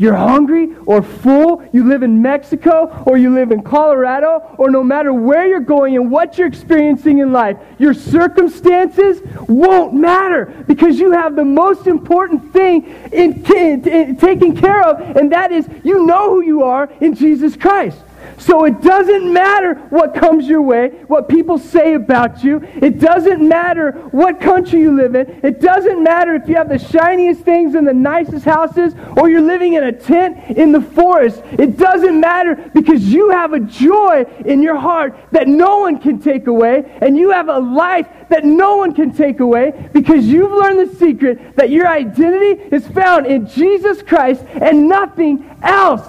[0.00, 4.82] you're hungry or full, you live in Mexico or you live in Colorado, or no
[4.82, 10.98] matter where you're going and what you're experiencing in life, your circumstances won't matter because
[10.98, 15.68] you have the most important thing in, in, in taken care of, and that is
[15.84, 17.98] you know who you are in Jesus Christ.
[18.40, 22.62] So it doesn't matter what comes your way, what people say about you.
[22.80, 25.40] It doesn't matter what country you live in.
[25.42, 29.42] It doesn't matter if you have the shiniest things and the nicest houses or you're
[29.42, 31.42] living in a tent in the forest.
[31.52, 36.18] It doesn't matter because you have a joy in your heart that no one can
[36.18, 40.52] take away and you have a life that no one can take away because you've
[40.52, 46.06] learned the secret that your identity is found in Jesus Christ and nothing else.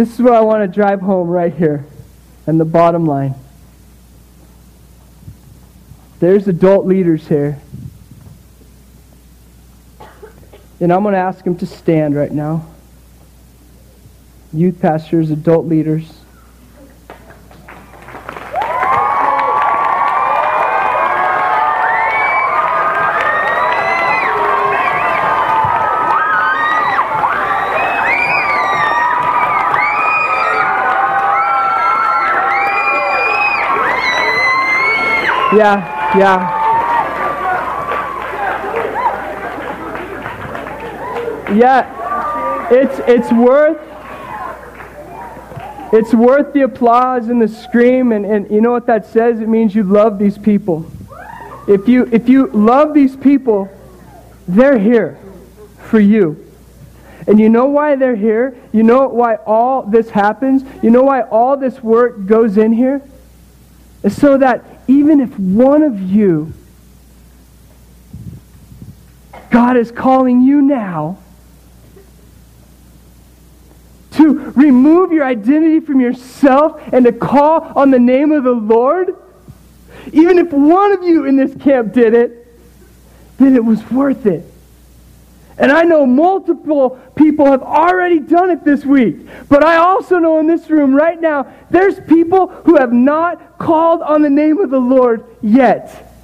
[0.00, 1.84] This is what I want to drive home right here.
[2.46, 3.34] And the bottom line.
[6.20, 7.60] There's adult leaders here.
[10.80, 12.66] And I'm going to ask them to stand right now.
[14.54, 16.19] Youth pastors, adult leaders.
[35.52, 36.60] Yeah, yeah.
[41.52, 43.78] Yeah, it's, it's worth
[45.92, 49.40] it's worth the applause and the scream and, and you know what that says?
[49.40, 50.88] It means you love these people.
[51.66, 53.68] If you if you love these people,
[54.46, 55.18] they're here
[55.82, 56.46] for you.
[57.26, 58.56] And you know why they're here?
[58.72, 60.62] You know why all this happens?
[60.80, 63.02] You know why all this work goes in here?
[64.04, 66.52] It's so that even if one of you,
[69.50, 71.18] God is calling you now
[74.12, 79.14] to remove your identity from yourself and to call on the name of the Lord,
[80.12, 82.48] even if one of you in this camp did it,
[83.38, 84.49] then it was worth it.
[85.60, 89.18] And I know multiple people have already done it this week.
[89.50, 94.00] But I also know in this room right now, there's people who have not called
[94.00, 96.14] on the name of the Lord yet.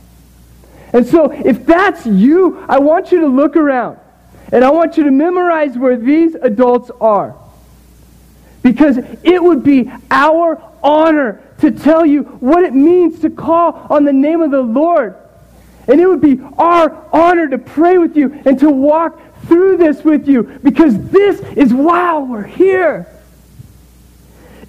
[0.95, 3.99] And so if that's you, I want you to look around.
[4.53, 7.37] And I want you to memorize where these adults are.
[8.63, 14.05] Because it would be our honor to tell you what it means to call on
[14.05, 15.15] the name of the Lord.
[15.89, 20.03] And it would be our honor to pray with you and to walk through this
[20.05, 23.07] with you because this is why we're here.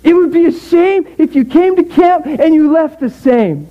[0.04, 3.68] It would be a shame if you came to camp and you left the same.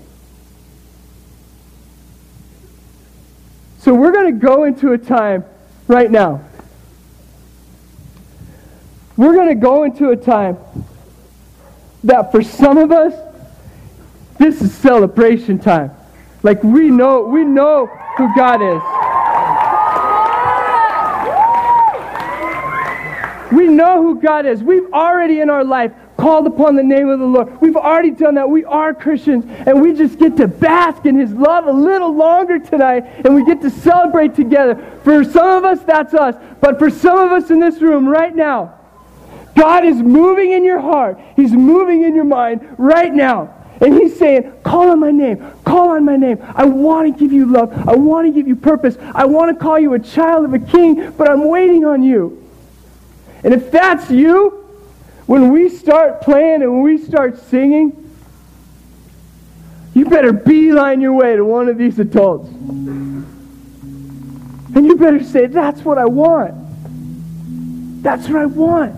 [3.78, 5.44] So we're going to go into a time
[5.86, 6.44] right now.
[9.16, 10.58] We're going to go into a time
[12.04, 13.14] that for some of us,
[14.38, 15.92] this is celebration time.
[16.42, 19.15] Like we know, we know who God is.
[23.52, 24.62] We know who God is.
[24.62, 27.60] We've already in our life called upon the name of the Lord.
[27.60, 28.48] We've already done that.
[28.48, 32.58] We are Christians, and we just get to bask in His love a little longer
[32.58, 34.74] tonight, and we get to celebrate together.
[35.04, 36.34] For some of us, that's us.
[36.60, 38.74] But for some of us in this room right now,
[39.54, 41.18] God is moving in your heart.
[41.36, 43.52] He's moving in your mind right now.
[43.80, 45.44] And he's saying, call on my name.
[45.64, 46.38] Call on my name.
[46.54, 47.72] I want to give you love.
[47.86, 48.96] I want to give you purpose.
[49.14, 52.45] I want to call you a child of a king, but I'm waiting on you.
[53.44, 54.66] And if that's you,
[55.26, 58.02] when we start playing and when we start singing,
[59.94, 62.48] you better beeline your way to one of these adults.
[62.48, 63.24] And
[64.74, 66.54] you better say, That's what I want.
[68.02, 68.94] That's what I want.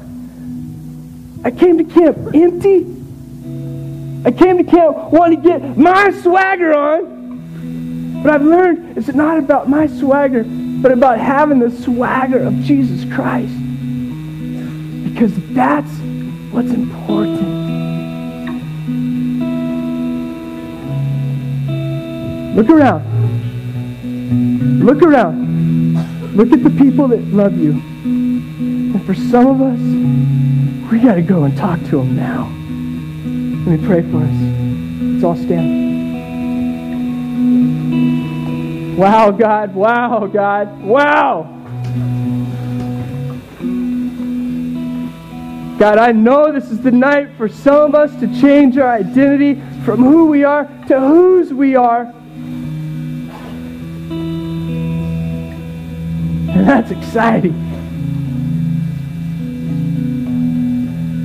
[1.45, 2.79] I came to camp empty.
[4.25, 8.21] I came to camp wanting to get my swagger on.
[8.23, 13.11] But I've learned it's not about my swagger, but about having the swagger of Jesus
[13.15, 13.55] Christ.
[15.19, 15.91] Because that's
[16.53, 17.41] what's important.
[22.55, 23.03] Look around.
[24.85, 26.37] Look around.
[26.37, 27.73] Look at the people that love you.
[27.73, 29.81] And for some of us,
[30.93, 32.45] we got to go and talk to them now.
[33.69, 34.41] Let me pray for us.
[35.03, 35.89] Let's all stand.
[38.97, 39.75] Wow, God.
[39.75, 40.81] Wow, God.
[40.81, 41.58] Wow.
[45.79, 49.63] God, I know this is the night for some of us to change our identity
[49.85, 52.13] from who we are to whose we are.
[56.51, 57.67] And that's exciting.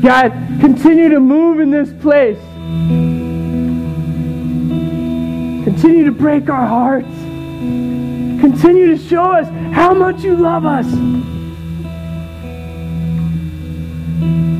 [0.04, 2.38] God, continue to move in this place.
[5.64, 7.08] Continue to break our hearts.
[7.08, 10.86] Continue to show us how much you love us.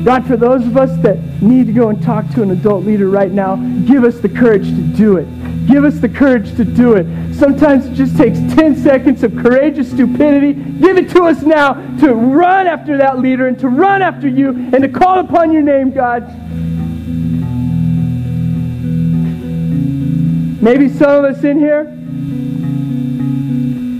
[0.04, 3.08] God, for those of us that need to go and talk to an adult leader
[3.08, 5.26] right now, give us the courage to do it.
[5.66, 7.34] Give us the courage to do it.
[7.34, 10.52] Sometimes it just takes 10 seconds of courageous stupidity.
[10.52, 14.50] Give it to us now to run after that leader and to run after you
[14.50, 16.22] and to call upon your name, God.
[20.62, 21.84] Maybe some of us in here,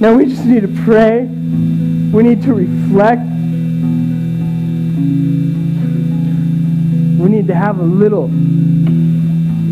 [0.00, 1.24] now we just need to pray.
[1.24, 3.33] We need to reflect.
[7.24, 8.26] We need to have a little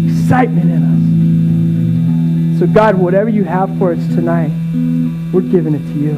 [0.09, 0.83] excitement in
[2.55, 2.59] us.
[2.61, 4.51] So, God, whatever you have for us tonight,
[5.35, 6.15] we're giving it to you.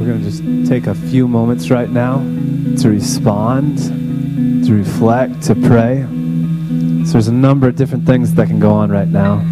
[0.00, 2.39] We're going to just take a few moments right now
[2.82, 3.78] to respond,
[4.66, 6.06] to reflect, to pray.
[7.04, 9.42] So there's a number of different things that can go on right now.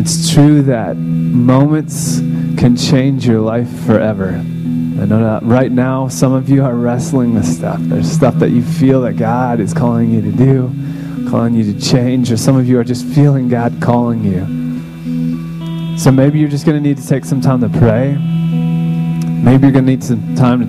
[0.00, 2.18] It's true that moments
[2.58, 4.28] can change your life forever.
[4.28, 7.78] I know that right now some of you are wrestling with stuff.
[7.80, 11.80] There's stuff that you feel that God is calling you to do, calling you to
[11.80, 15.98] change, or some of you are just feeling God calling you.
[15.98, 18.16] So maybe you're just going to need to take some time to pray.
[18.16, 20.66] Maybe you're going to need some time to,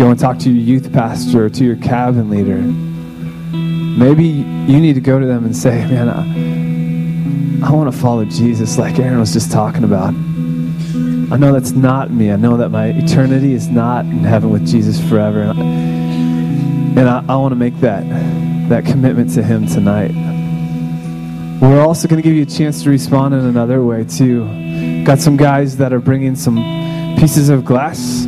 [0.00, 2.56] go and talk to your youth pastor or to your cabin leader.
[2.56, 8.24] Maybe you need to go to them and say, man, I, I want to follow
[8.24, 10.14] Jesus like Aaron was just talking about.
[10.14, 12.32] I know that's not me.
[12.32, 15.42] I know that my eternity is not in heaven with Jesus forever.
[15.42, 15.62] And I,
[17.00, 18.08] and I, I want to make that,
[18.70, 20.12] that commitment to Him tonight.
[21.60, 25.04] We're also going to give you a chance to respond in another way, too.
[25.04, 26.56] Got some guys that are bringing some
[27.18, 28.19] pieces of glass.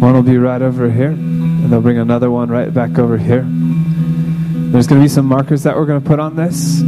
[0.00, 3.46] One will be right over here, and they'll bring another one right back over here.
[3.46, 6.80] There's going to be some markers that we're going to put on this.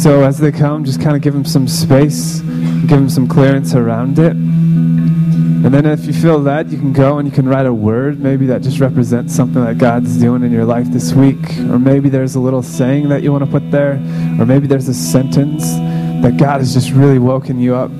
[0.00, 3.74] So as they come, just kind of give them some space, give them some clearance
[3.74, 4.32] around it.
[4.32, 8.20] And then if you feel led, you can go and you can write a word,
[8.20, 11.58] maybe that just represents something that God's doing in your life this week.
[11.70, 13.94] Or maybe there's a little saying that you want to put there.
[14.38, 15.72] Or maybe there's a sentence
[16.22, 17.90] that God has just really woken you up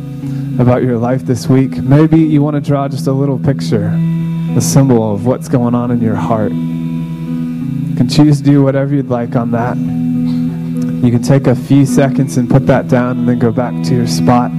[0.59, 1.77] about your life this week.
[1.77, 3.91] Maybe you want to draw just a little picture,
[4.57, 6.53] a symbol of what's going on in your heart.
[6.53, 9.77] You can choose to do whatever you'd like on that.
[9.77, 13.95] You can take a few seconds and put that down and then go back to
[13.95, 14.51] your spot.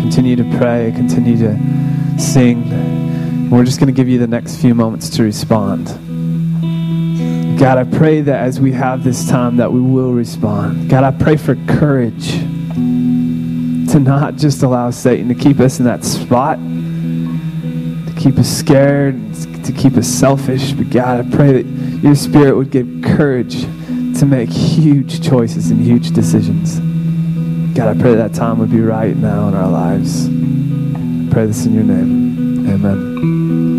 [0.00, 3.50] Continue to pray, continue to sing.
[3.50, 5.86] We're just going to give you the next few moments to respond.
[7.58, 10.88] God, I pray that as we have this time that we will respond.
[10.90, 12.32] God, I pray for courage
[13.92, 16.58] to not just allow Satan to keep us in that spot,
[18.22, 19.16] keep us scared,
[19.64, 20.72] to keep us selfish.
[20.72, 21.66] But God, I pray that
[22.02, 26.78] your spirit would give courage to make huge choices and huge decisions.
[27.74, 30.28] God, I pray that time would be right now in our lives.
[30.28, 32.70] I pray this in your name.
[32.70, 33.71] Amen.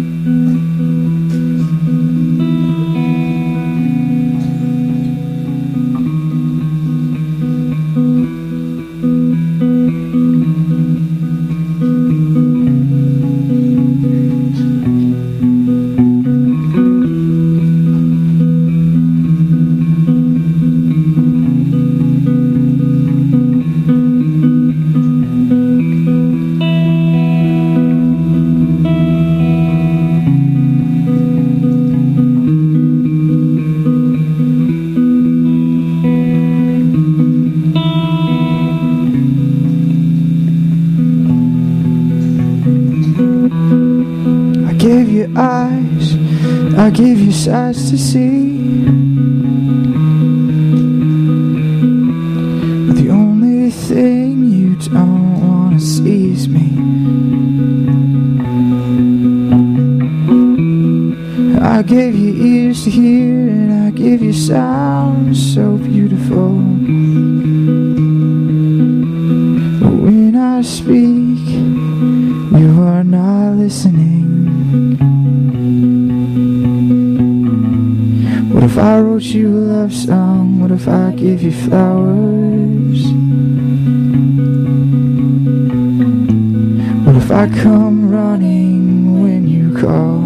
[87.34, 90.19] I come running when you call?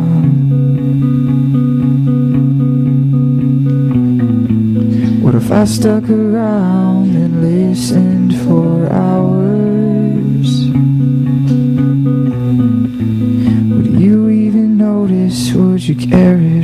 [5.23, 10.65] What if I stuck around and listened for hours?
[13.71, 15.53] Would you even notice?
[15.53, 16.56] Would you care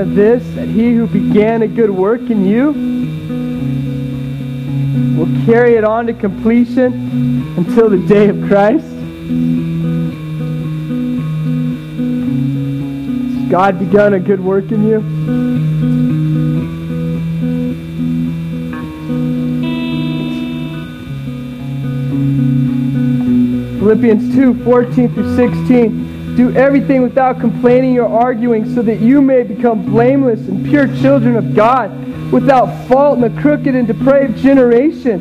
[0.00, 2.72] of this, that he who began a good work in you
[5.16, 6.92] will carry it on to completion
[7.56, 8.86] until the day of Christ.
[13.36, 15.00] Has God begun a good work in you?
[23.80, 26.36] Philippians 2 14 through 16.
[26.36, 31.36] Do everything without complaining or arguing, so that you may become blameless and pure children
[31.36, 31.90] of God,
[32.32, 35.20] without fault in a crooked and depraved generation,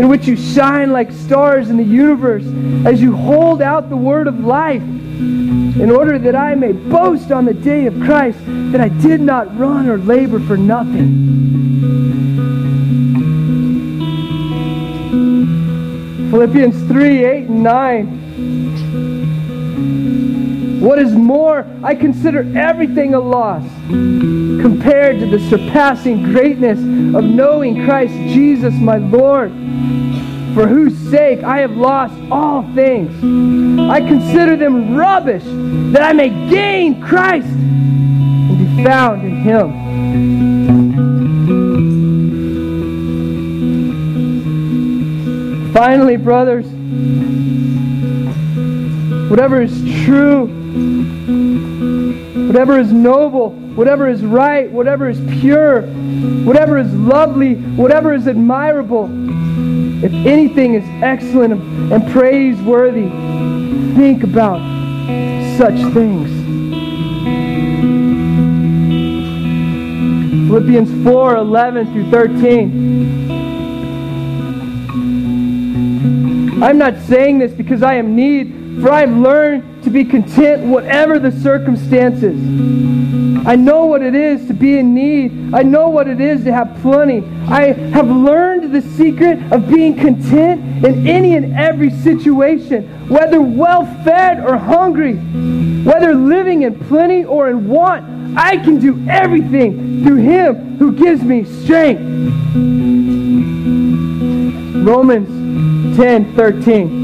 [0.00, 2.42] in which you shine like stars in the universe,
[2.84, 7.44] as you hold out the word of life, in order that I may boast on
[7.44, 8.40] the day of Christ
[8.72, 11.30] that I did not run or labor for nothing.
[16.32, 18.81] Philippians 3 8 and 9.
[20.82, 27.84] What is more, I consider everything a loss compared to the surpassing greatness of knowing
[27.84, 29.52] Christ Jesus my Lord,
[30.56, 33.12] for whose sake I have lost all things.
[33.88, 35.44] I consider them rubbish
[35.92, 39.72] that I may gain Christ and be found in Him.
[45.72, 46.66] Finally, brothers,
[49.30, 50.58] whatever is true,
[52.52, 55.86] whatever is noble, whatever is right, whatever is pure,
[56.44, 59.08] whatever is lovely, whatever is admirable,
[60.04, 63.08] if anything is excellent and praiseworthy,
[63.96, 64.58] think about
[65.56, 66.28] such things.
[70.46, 73.32] Philippians 4 11 through 13.
[76.62, 81.18] I'm not saying this because I am need, for I have learned be content whatever
[81.18, 82.36] the circumstances.
[83.46, 85.54] I know what it is to be in need.
[85.54, 87.24] I know what it is to have plenty.
[87.48, 93.84] I have learned the secret of being content in any and every situation, whether well
[94.04, 95.16] fed or hungry,
[95.84, 98.36] whether living in plenty or in want.
[98.36, 102.00] I can do everything through him who gives me strength.
[104.86, 107.01] Romans 10 13.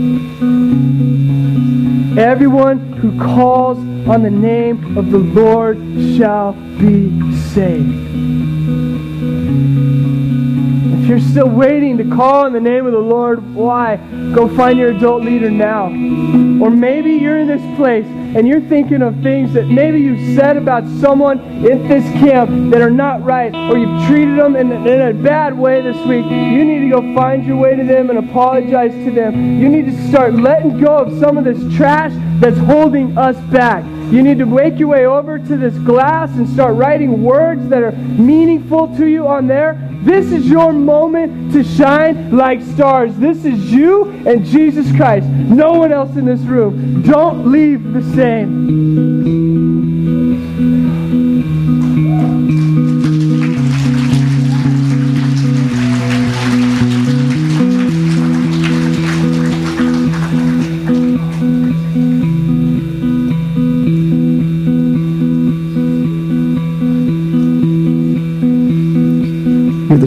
[2.19, 5.79] Everyone who calls on the name of the Lord
[6.16, 8.48] shall be saved.
[11.09, 13.97] You're still waiting to call on the name of the Lord, why?
[14.35, 15.87] Go find your adult leader now.
[15.87, 20.59] Or maybe you're in this place and you're thinking of things that maybe you said
[20.59, 25.01] about someone in this camp that are not right, or you've treated them in, in
[25.01, 26.27] a bad way this week.
[26.27, 29.59] You need to go find your way to them and apologize to them.
[29.59, 33.83] You need to start letting go of some of this trash that's holding us back.
[34.11, 37.83] You need to make your way over to this glass and start writing words that
[37.83, 39.77] are meaningful to you on there.
[40.03, 43.15] This is your moment to shine like stars.
[43.17, 45.27] This is you and Jesus Christ.
[45.27, 47.03] No one else in this room.
[47.03, 49.38] Don't leave the same.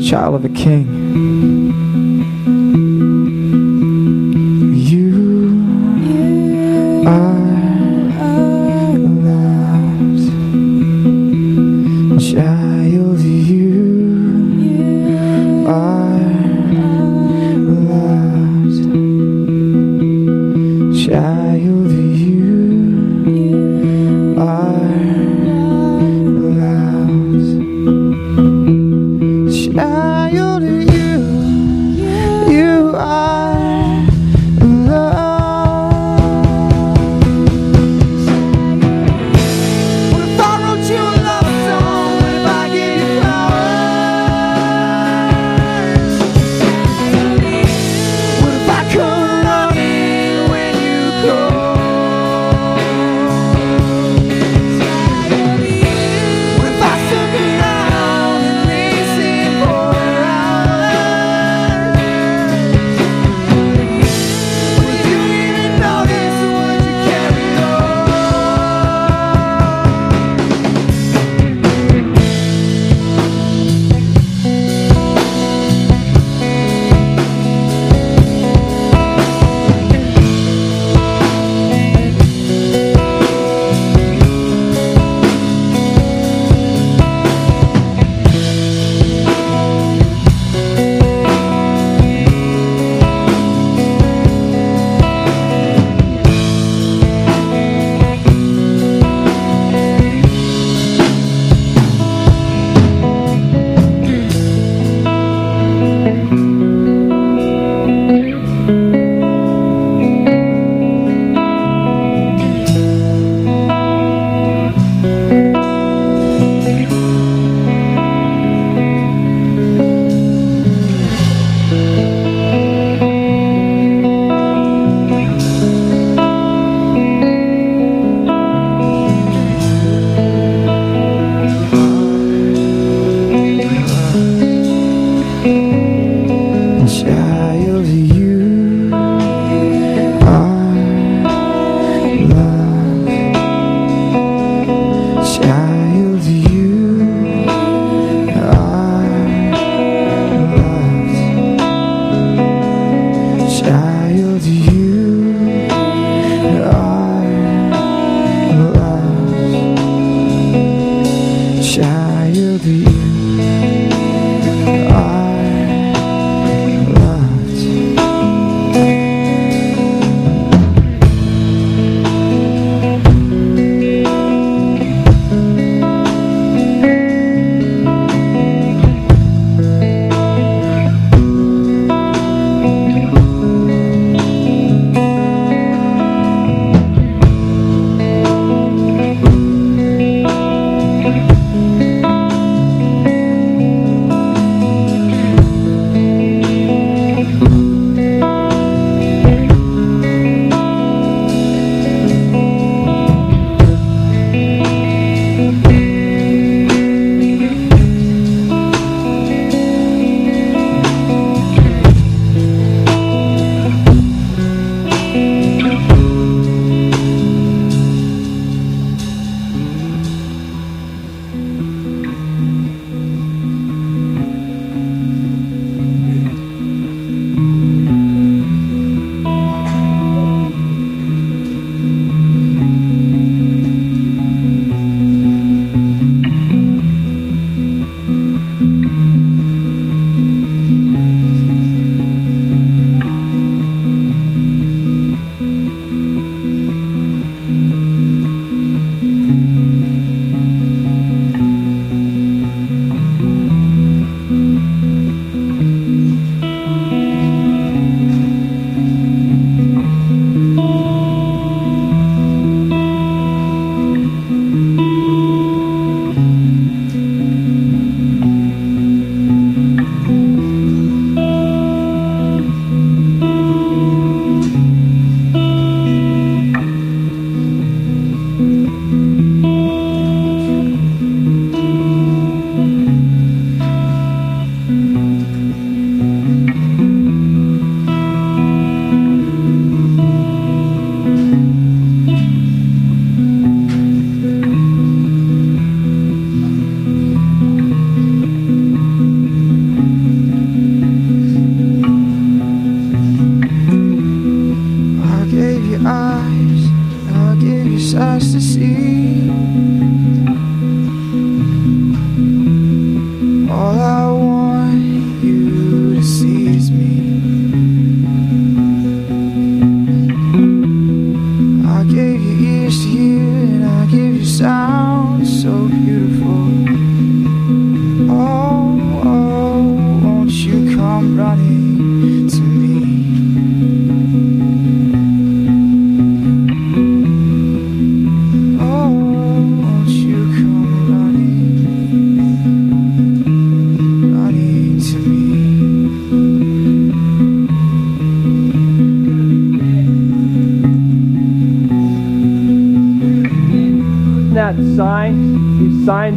[0.02, 1.01] Child of a king.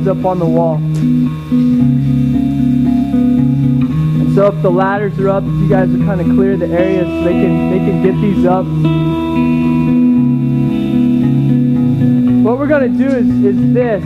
[0.07, 0.77] Up on the wall.
[4.25, 6.67] And so if the ladders are up, if you guys are kind of clear the
[6.67, 8.67] area so they can they can get these up.
[12.45, 14.05] What we're gonna do is, is this.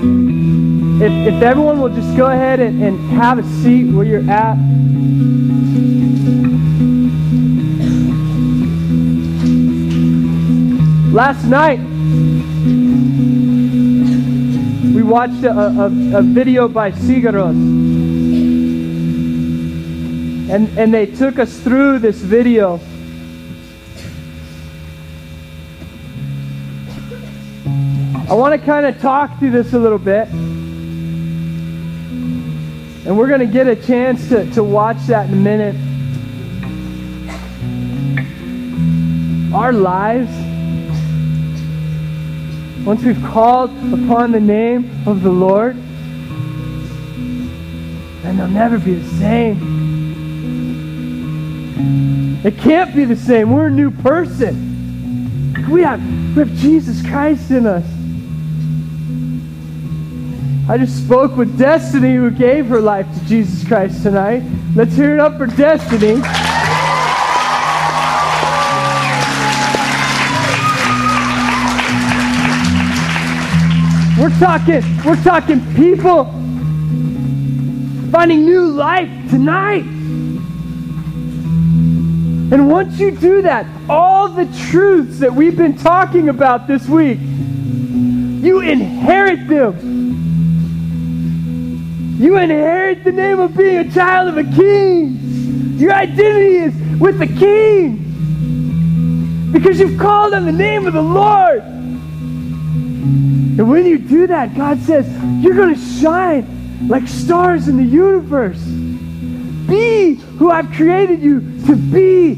[1.00, 4.56] If, if everyone will just go ahead and, and have a seat where you're at.
[11.12, 11.80] Last night,
[15.08, 15.86] watched a, a,
[16.18, 17.56] a video by Sigur Rós.
[20.50, 22.80] And, and they took us through this video.
[28.28, 30.28] I want to kind of talk through this a little bit.
[33.06, 35.76] And we're going to get a chance to, to watch that in a minute.
[39.54, 40.47] Our lives
[42.88, 45.76] once we've called upon the name of the Lord,
[48.22, 49.58] then they'll never be the same.
[52.42, 53.52] It can't be the same.
[53.52, 55.52] We're a new person.
[55.70, 56.00] We have,
[56.34, 57.84] we have Jesus Christ in us.
[60.66, 64.42] I just spoke with Destiny, who gave her life to Jesus Christ tonight.
[64.74, 66.22] Let's hear it up for Destiny.
[74.18, 76.24] We're talking, we're talking people
[78.10, 79.84] finding new life tonight.
[82.50, 87.20] And once you do that, all the truths that we've been talking about this week,
[87.20, 89.96] you inherit them.
[92.18, 95.78] You inherit the name of being a child of a king.
[95.78, 98.04] Your identity is with the king.
[99.52, 101.77] Because you've called on the name of the Lord.
[103.58, 105.04] And when you do that, God says,
[105.42, 108.62] you're going to shine like stars in the universe.
[109.68, 112.36] Be who I've created you to be.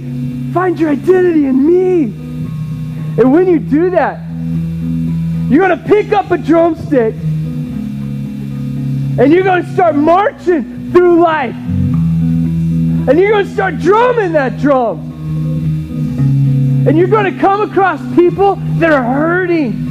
[0.54, 2.04] Find your identity in me.
[3.20, 4.18] And when you do that,
[5.50, 7.14] you're going to pick up a drumstick
[9.18, 11.54] and you're going to start marching through life.
[11.54, 15.00] And you're going to start drumming that drum.
[16.88, 19.89] And you're going to come across people that are hurting.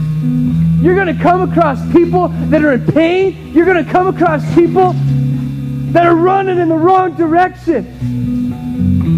[0.82, 3.54] You're going to come across people that are in pain.
[3.54, 4.94] You're going to come across people
[5.92, 7.86] that are running in the wrong direction.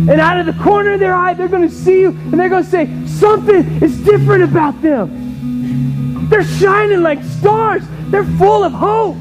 [0.09, 2.49] And out of the corner of their eye, they're going to see you and they're
[2.49, 6.27] going to say, something is different about them.
[6.29, 7.83] They're shining like stars.
[8.07, 9.17] They're full of hope.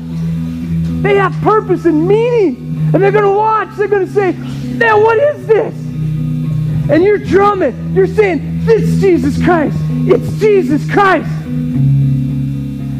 [1.03, 2.91] They have purpose and meaning.
[2.95, 3.69] And they're going to watch.
[3.77, 5.75] They're going to say, man, what is this?
[6.91, 7.95] And you're drumming.
[7.95, 9.77] You're saying, it's Jesus Christ.
[9.91, 11.29] It's Jesus Christ.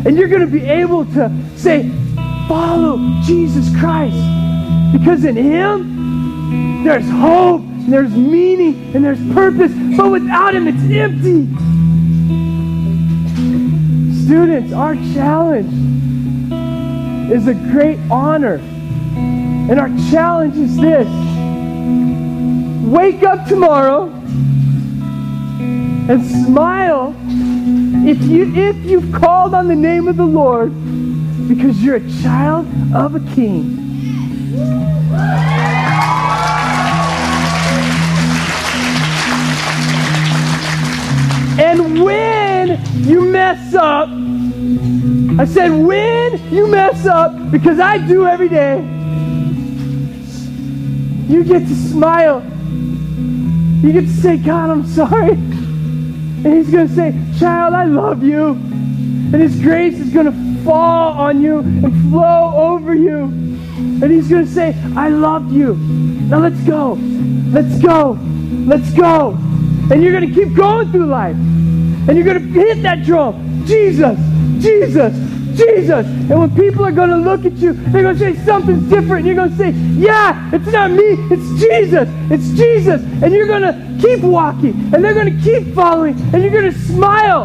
[0.07, 1.91] And you're going to be able to say,
[2.49, 4.17] follow Jesus Christ.
[4.93, 9.73] Because in Him, there's hope, and there's meaning, and there's purpose.
[9.97, 11.47] But without Him, it's empty.
[14.25, 15.73] Students, our challenge
[17.31, 18.57] is a great honor.
[18.57, 21.07] And our challenge is this
[22.91, 24.09] wake up tomorrow
[26.09, 27.15] and smile
[28.11, 30.73] if you if you've called on the name of the Lord
[31.47, 33.79] because you're a child of a king.
[41.61, 44.09] And when you mess up,
[45.39, 48.79] I said when you mess up, because I do every day,
[51.29, 52.43] you get to smile.
[53.85, 55.50] You get to say, God, I'm sorry.
[56.43, 58.51] And he's going to say, Child, I love you.
[58.53, 63.25] And his grace is going to fall on you and flow over you.
[63.25, 65.75] And he's going to say, I love you.
[65.75, 66.95] Now let's go.
[67.51, 68.19] Let's go.
[68.67, 69.37] Let's go.
[69.91, 71.37] And you're going to keep going through life.
[71.37, 73.65] And you're going to hit that drum.
[73.67, 74.19] Jesus,
[74.63, 75.15] Jesus,
[75.57, 76.07] Jesus.
[76.07, 79.27] And when people are going to look at you, they're going to say something's different.
[79.27, 81.17] You're going to say, yeah, it's not me.
[81.31, 82.09] It's Jesus.
[82.31, 83.03] It's Jesus.
[83.23, 84.95] And you're going to keep walking.
[84.95, 86.19] And they're going to keep following.
[86.33, 87.45] And you're going to smile.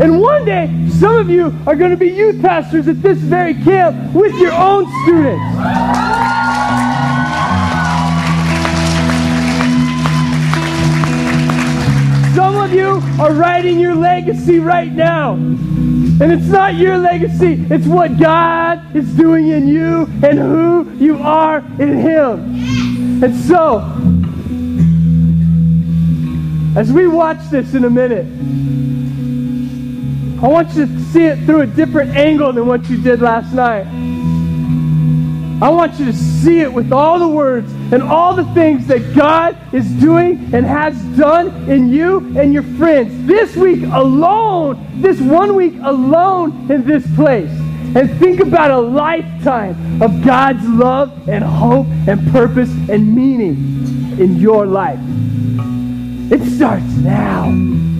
[0.00, 3.54] And one day, some of you are going to be youth pastors at this very
[3.54, 5.44] camp with your own students.
[12.34, 15.36] Some of you are writing your legacy right now.
[16.20, 21.18] And it's not your legacy, it's what God is doing in you and who you
[21.18, 23.24] are in Him.
[23.24, 23.80] And so,
[26.78, 28.26] as we watch this in a minute,
[30.40, 33.52] I want you to see it through a different angle than what you did last
[33.52, 34.13] night.
[35.62, 39.14] I want you to see it with all the words and all the things that
[39.14, 43.26] God is doing and has done in you and your friends.
[43.26, 47.50] This week alone, this one week alone in this place.
[47.96, 54.36] And think about a lifetime of God's love and hope and purpose and meaning in
[54.36, 54.98] your life.
[56.32, 57.93] It starts now.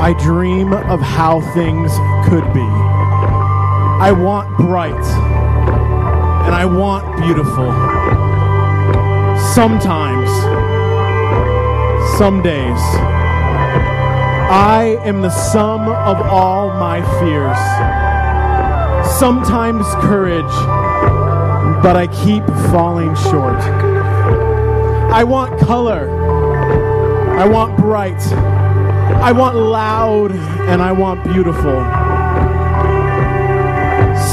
[0.00, 1.92] I dream of how things
[2.26, 2.66] could be.
[4.00, 4.94] I want bright
[6.46, 7.70] and I want beautiful.
[9.52, 10.30] Sometimes,
[12.16, 12.80] some days,
[14.50, 17.58] I am the sum of all my fears.
[19.18, 20.54] Sometimes courage,
[21.82, 23.60] but I keep falling short.
[25.12, 26.08] I want color.
[27.38, 28.59] I want bright.
[29.22, 31.84] I want loud and I want beautiful.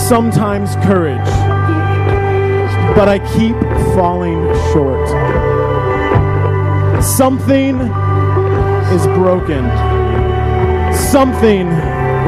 [0.07, 1.29] Sometimes courage,
[2.95, 3.55] but I keep
[3.93, 4.41] falling
[4.71, 5.07] short.
[7.03, 7.75] Something
[8.95, 9.63] is broken,
[10.95, 11.67] something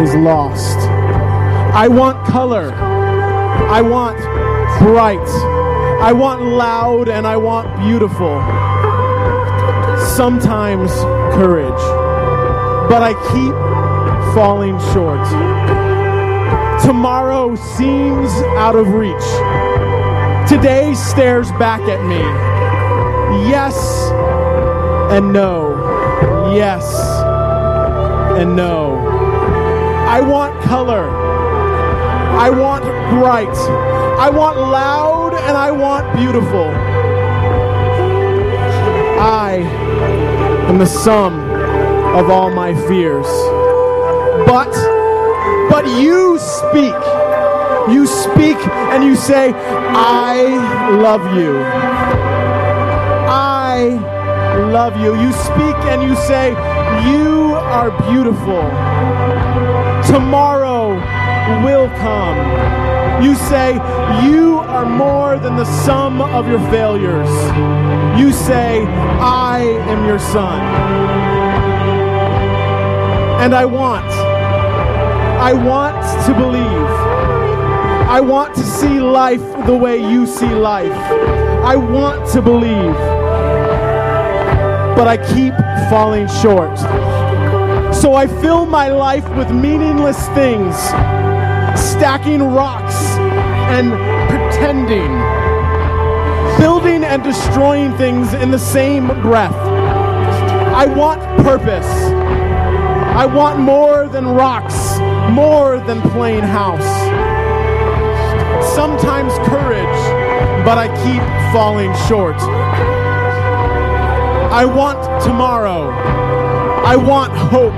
[0.03, 0.77] is lost.
[1.73, 4.17] I want color, I want
[4.80, 5.30] bright,
[6.01, 8.41] I want loud, and I want beautiful.
[10.15, 10.91] Sometimes
[11.35, 11.81] courage
[12.90, 15.24] but I keep falling short.
[16.84, 19.30] Tomorrow seems out of reach.
[20.49, 22.18] Today stares back at me.
[23.48, 23.78] Yes
[25.11, 26.52] and no.
[26.56, 26.84] Yes
[28.40, 28.98] and no.
[30.07, 31.10] I want color.
[32.40, 32.84] I want
[33.14, 33.56] bright.
[34.20, 36.70] I want loud and I want beautiful.
[39.20, 39.57] I
[40.68, 41.48] am the sum
[42.18, 43.27] of all my fears.
[44.45, 44.72] But,
[45.69, 46.95] but you speak.
[47.94, 48.57] You speak
[48.91, 51.57] and you say, I love you.
[53.30, 53.94] I
[54.72, 55.19] love you.
[55.19, 56.49] You speak and you say,
[57.10, 58.64] You are beautiful.
[60.11, 60.95] Tomorrow
[61.64, 63.23] will come.
[63.23, 63.73] You say,
[64.26, 67.30] You are more than the sum of your failures.
[68.19, 71.39] You say, I am your son.
[73.40, 74.06] And I want,
[75.40, 75.95] I want
[76.26, 76.90] to believe.
[78.10, 80.91] I want to see life the way you see life.
[81.64, 82.95] I want to believe.
[84.98, 85.53] But I keep
[85.90, 86.78] falling short.
[87.95, 90.76] So I fill my life with meaningless things,
[91.80, 92.95] stacking rocks
[93.72, 93.91] and
[94.30, 95.11] pretending,
[96.60, 99.56] building and destroying things in the same breath.
[99.56, 102.18] I want purpose.
[103.19, 104.97] I want more than rocks,
[105.29, 106.87] more than plain house.
[108.73, 109.99] Sometimes courage,
[110.63, 111.21] but I keep
[111.51, 112.37] falling short.
[114.53, 115.89] I want tomorrow.
[116.85, 117.73] I want hope.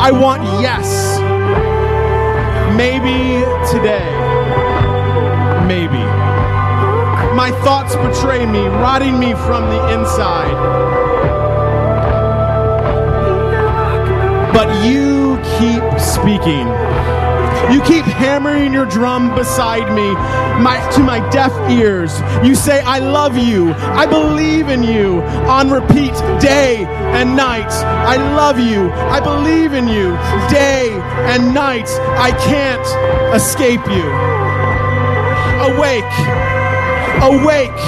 [0.00, 1.18] I want yes.
[2.74, 4.08] Maybe today.
[5.68, 6.02] Maybe.
[7.36, 11.03] My thoughts betray me, rotting me from the inside.
[14.54, 16.68] But you keep speaking.
[17.72, 20.12] You keep hammering your drum beside me,
[20.62, 22.20] my, to my deaf ears.
[22.46, 23.72] You say, I love you.
[23.72, 25.22] I believe in you.
[25.48, 27.72] On repeat, day and night.
[27.72, 28.92] I love you.
[28.92, 30.12] I believe in you.
[30.50, 30.90] Day
[31.32, 31.88] and night.
[32.18, 34.06] I can't escape you.
[35.74, 36.14] Awake.
[37.22, 37.80] Awake.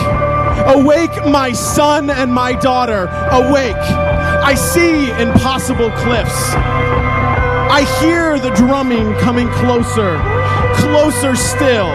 [0.74, 3.06] Awake, my son and my daughter.
[3.30, 4.05] Awake.
[4.46, 6.54] I see impossible cliffs.
[6.54, 10.22] I hear the drumming coming closer,
[10.76, 11.90] closer still,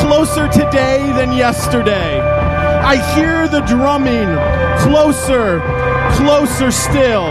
[0.00, 2.18] closer today than yesterday.
[2.18, 4.32] I hear the drumming
[4.88, 5.60] closer,
[6.16, 7.26] closer still.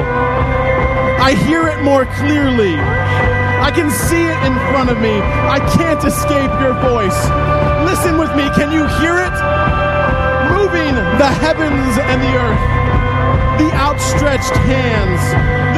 [1.18, 2.77] I hear it more clearly.
[2.77, 5.18] I can see it in front of me.
[5.49, 7.18] I can't escape your voice.
[7.90, 8.45] Listen with me.
[8.53, 9.34] Can you hear it?
[10.53, 12.84] Moving the heavens and the earth
[13.57, 15.21] the outstretched hands.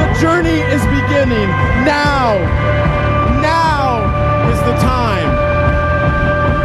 [0.00, 1.48] The journey is beginning
[1.84, 2.38] now.
[3.40, 5.30] Now is the time.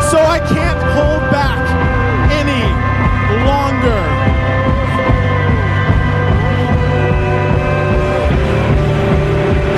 [0.09, 1.61] So I can't hold back
[2.31, 2.63] any
[3.45, 4.01] longer.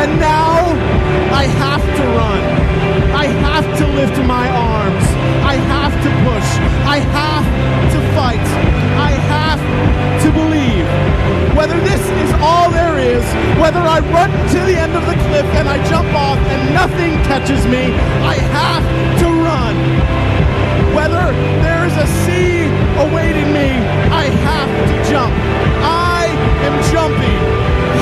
[0.01, 0.53] And now
[1.33, 2.43] I have to run.
[3.15, 5.05] I have to lift my arms.
[5.45, 6.49] I have to push.
[6.85, 7.45] I have
[7.93, 8.47] to fight.
[8.97, 9.61] I have
[10.23, 11.02] to believe.
[11.63, 13.23] Whether this is all there is,
[13.55, 17.15] whether I run to the end of the cliff and I jump off and nothing
[17.23, 17.87] catches me,
[18.19, 18.83] I have
[19.23, 19.71] to run.
[20.91, 21.31] Whether
[21.63, 22.67] there is a sea
[22.99, 23.79] awaiting me,
[24.11, 25.31] I have to jump.
[25.87, 26.27] I
[26.67, 27.39] am jumping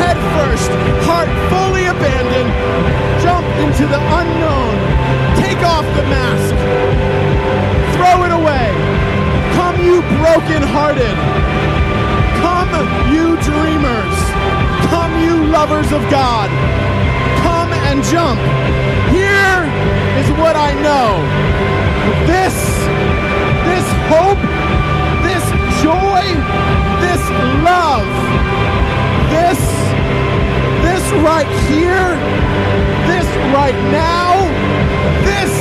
[0.02, 0.72] head first,
[1.06, 2.50] heart fully abandoned.
[3.22, 4.74] Jump into the unknown.
[5.38, 6.58] Take off the mask.
[7.94, 8.74] Throw it away.
[9.54, 12.01] Come, you broken-hearted.
[12.40, 12.72] Come,
[13.12, 14.16] you dreamers.
[14.88, 16.50] Come, you lovers of God.
[17.44, 18.40] Come and jump.
[19.12, 19.64] Here
[20.22, 21.10] is what I know.
[22.26, 22.56] This,
[23.68, 24.42] this hope,
[25.28, 25.44] this
[25.84, 26.24] joy,
[27.04, 27.24] this
[27.64, 28.08] love,
[29.30, 29.60] this,
[30.86, 32.16] this right here,
[33.08, 34.48] this right now,
[35.24, 35.52] this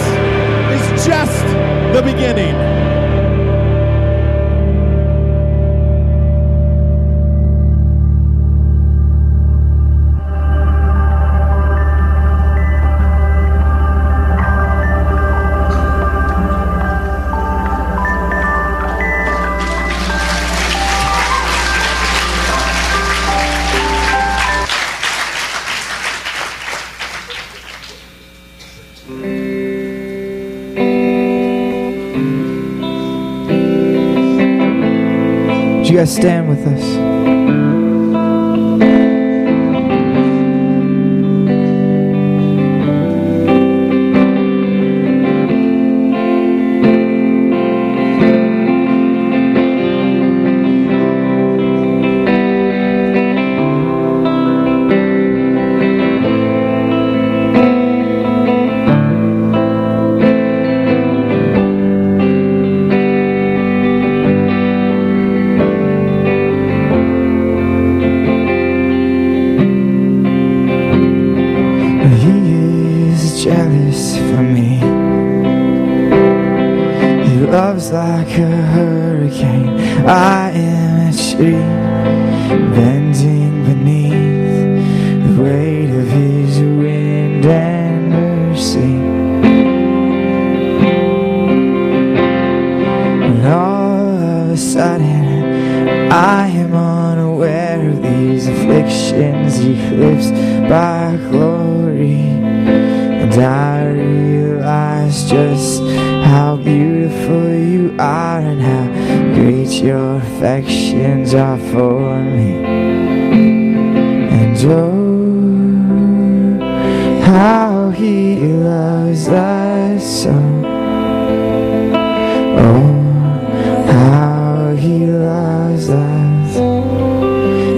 [0.77, 1.45] is just
[1.95, 2.90] the beginning.
[35.91, 37.10] You guys stand with us?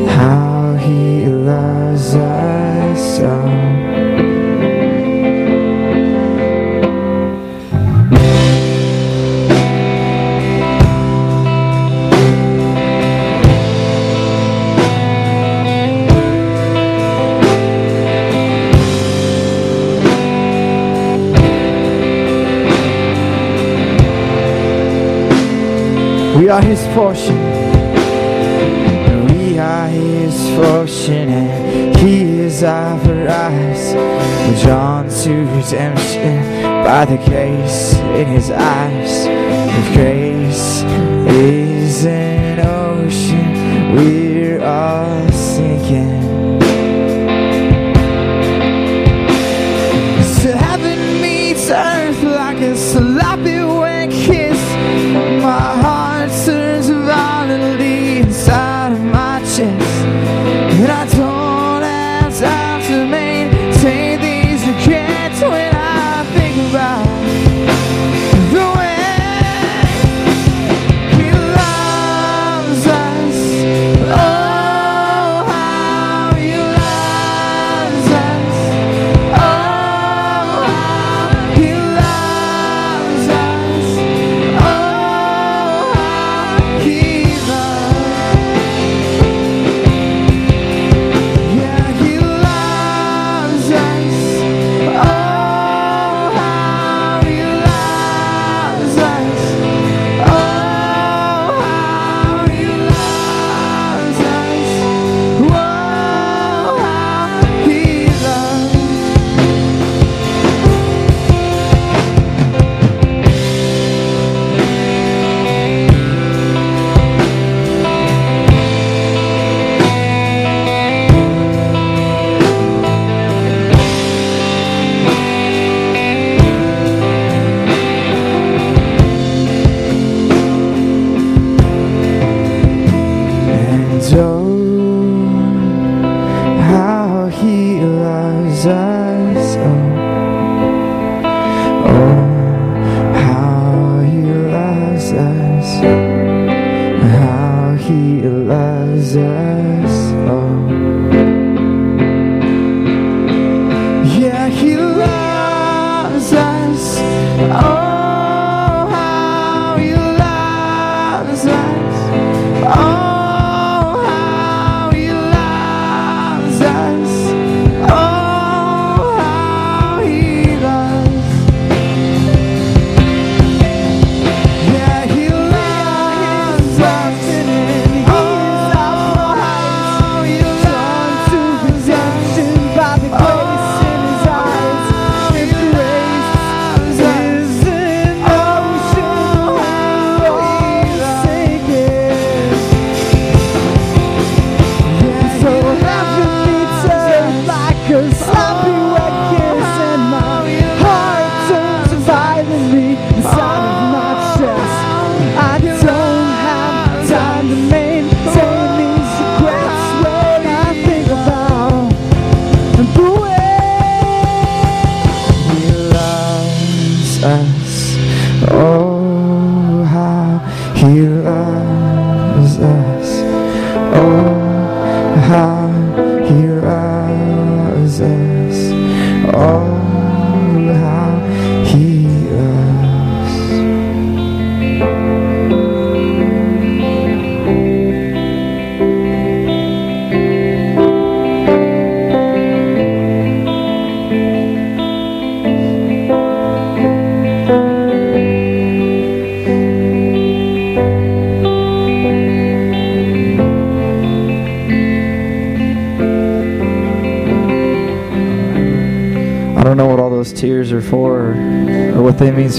[0.08, 3.82] how He loves us so.
[26.38, 27.51] We are his portion
[30.58, 32.92] and he is our.
[33.94, 39.26] We're drawn to redemption by the grace in his eyes.
[39.26, 40.82] If grace
[41.32, 46.21] is an ocean, we're all sinking.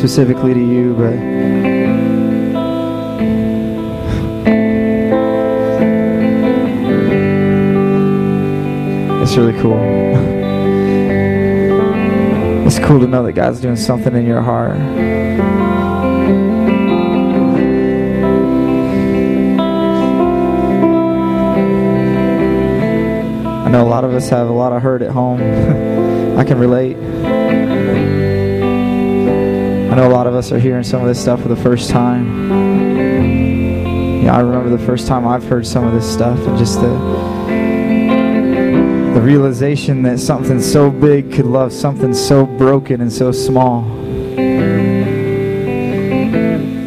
[0.03, 1.13] Specifically to you, but
[9.23, 9.79] it's really cool.
[12.65, 14.77] It's cool to know that God's doing something in your heart.
[23.61, 25.39] I know a lot of us have a lot of hurt at home.
[26.37, 26.97] I can relate.
[29.93, 31.91] I know a lot of us are hearing some of this stuff for the first
[31.91, 32.49] time.
[34.23, 36.87] Yeah, I remember the first time I've heard some of this stuff and just the
[39.13, 43.83] the realization that something so big could love something so broken and so small.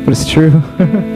[0.04, 0.60] But it's true.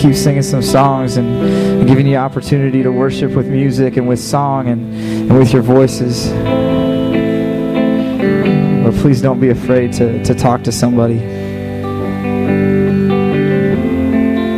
[0.00, 4.18] keep singing some songs and, and giving you opportunity to worship with music and with
[4.18, 6.30] song and, and with your voices.
[8.82, 11.18] But please don't be afraid to, to talk to somebody.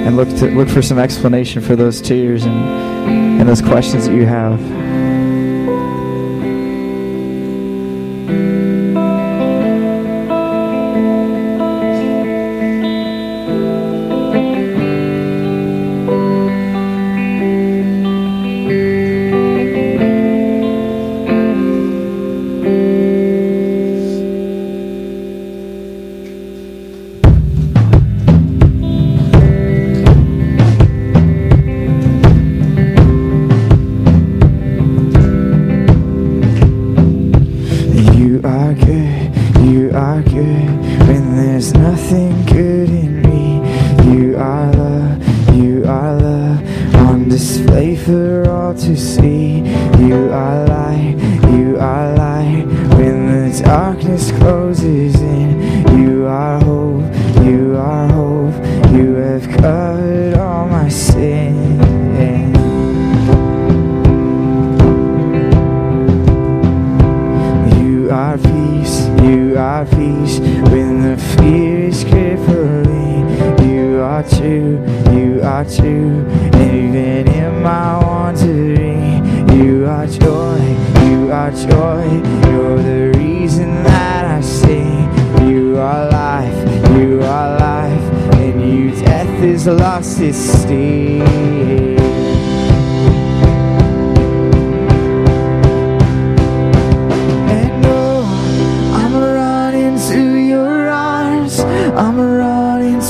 [0.05, 2.55] And look, to, look for some explanation for those tears and,
[3.41, 4.61] and those questions that you have.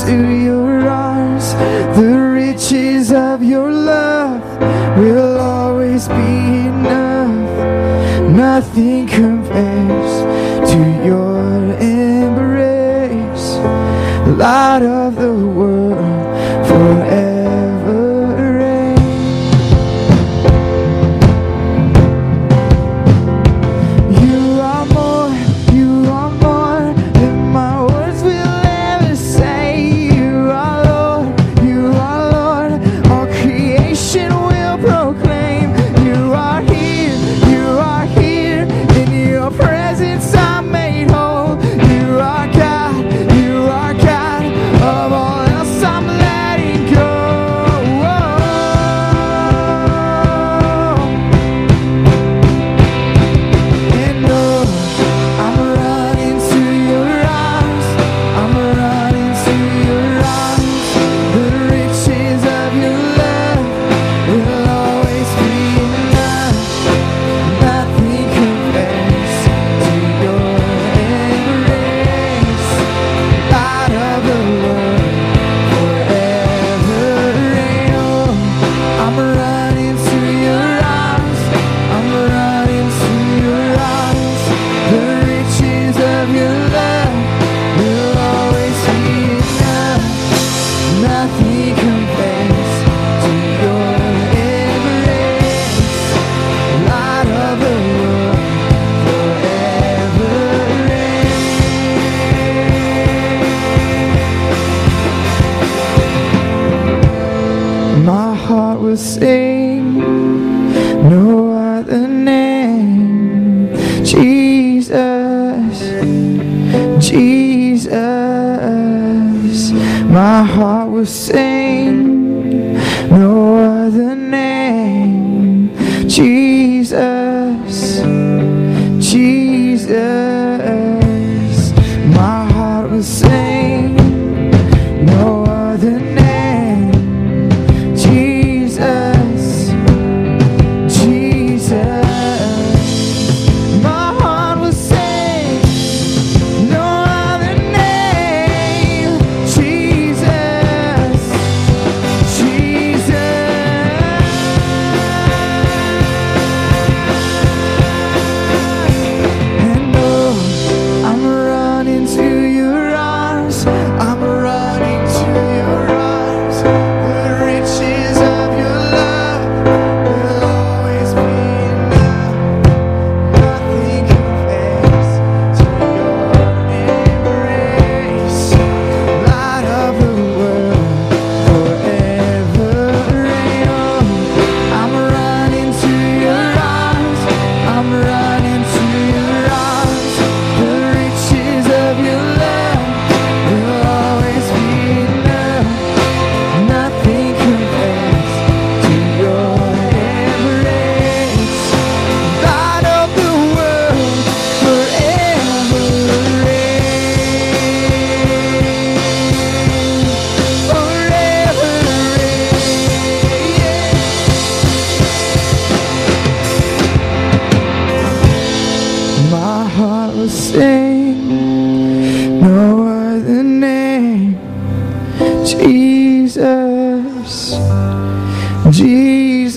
[0.07, 1.53] into your arms.
[1.97, 4.41] The riches of your love
[4.97, 8.29] will always be enough.
[8.29, 9.32] Nothing could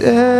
[0.06, 0.35] Jesus.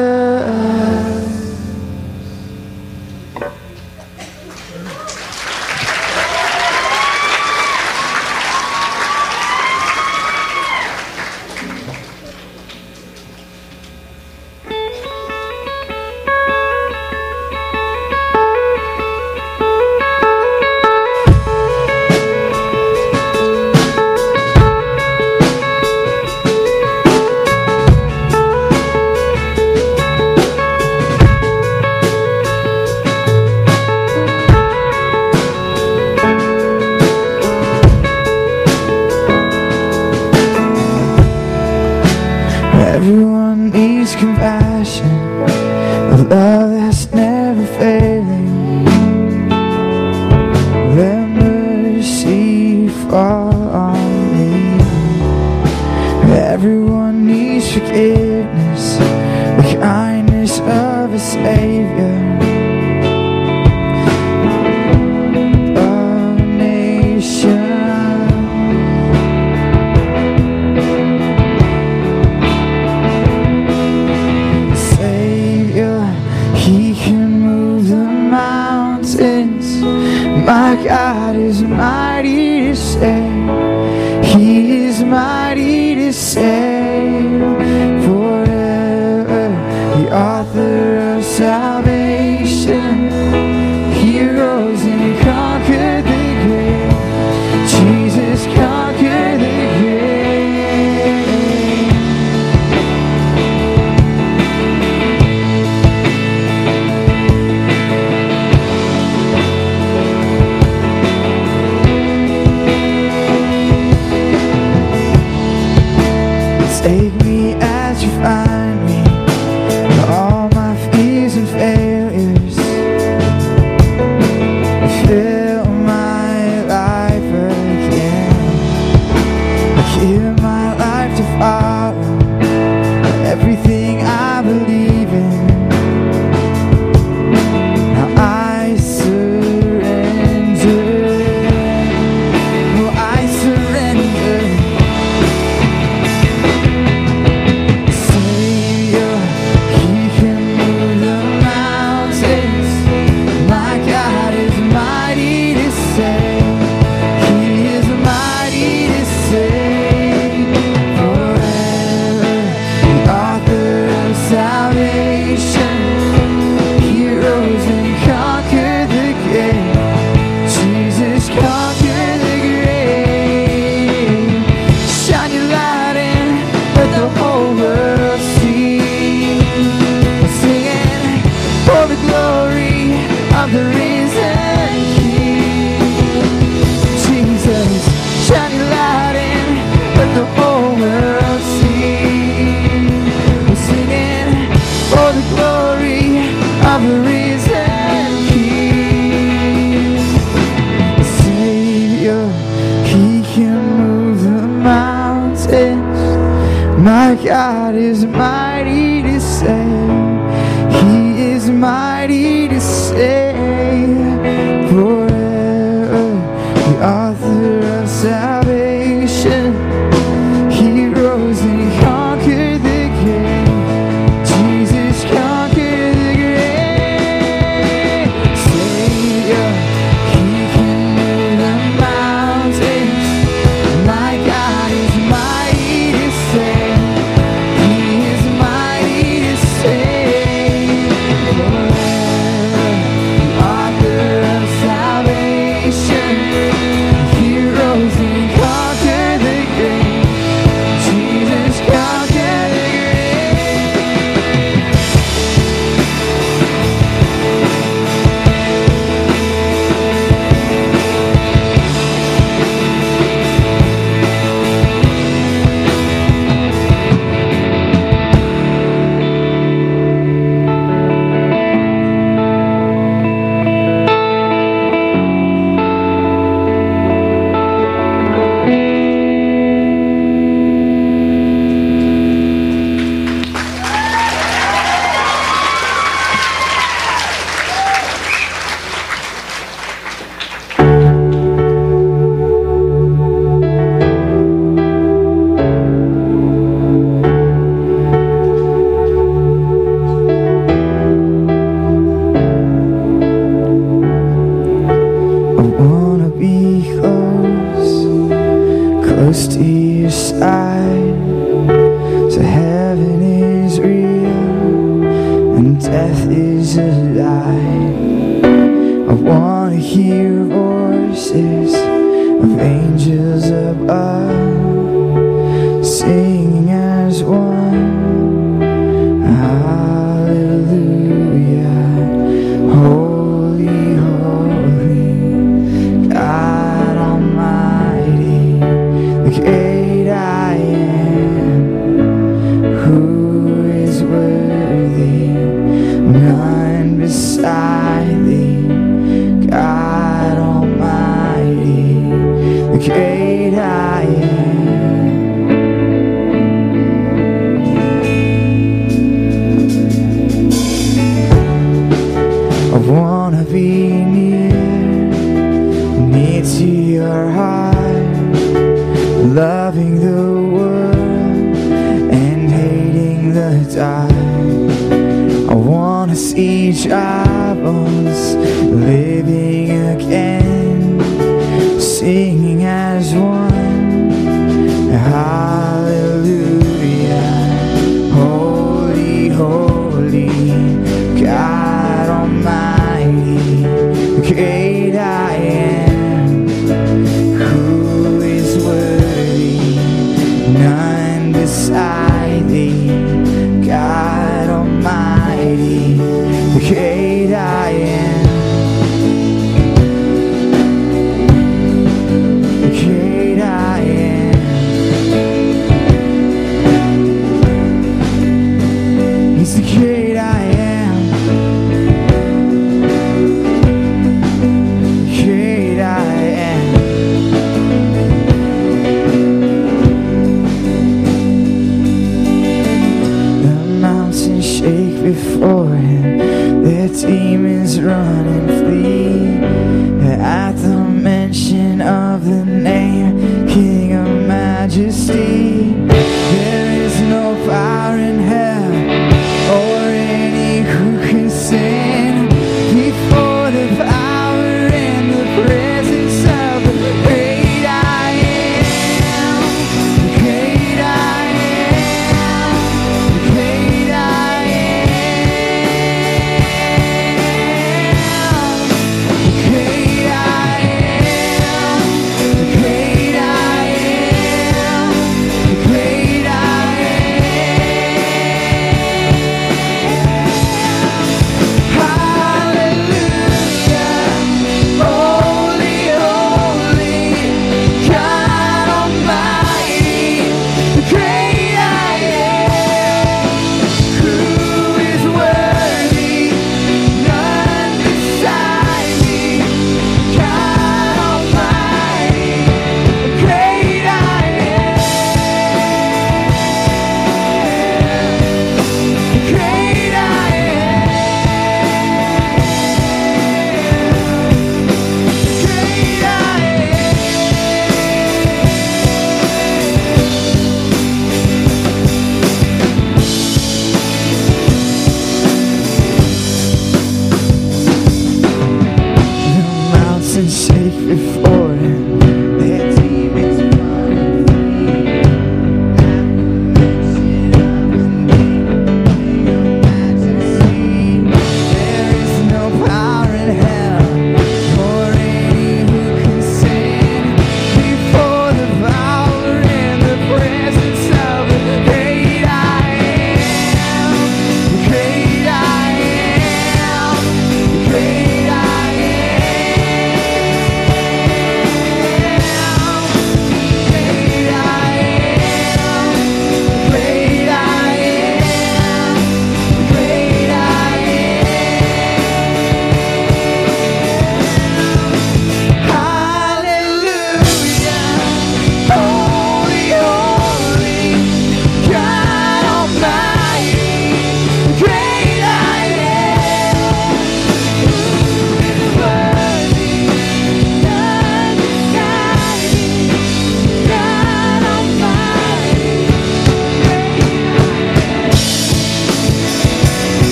[436.76, 438.35] Demons run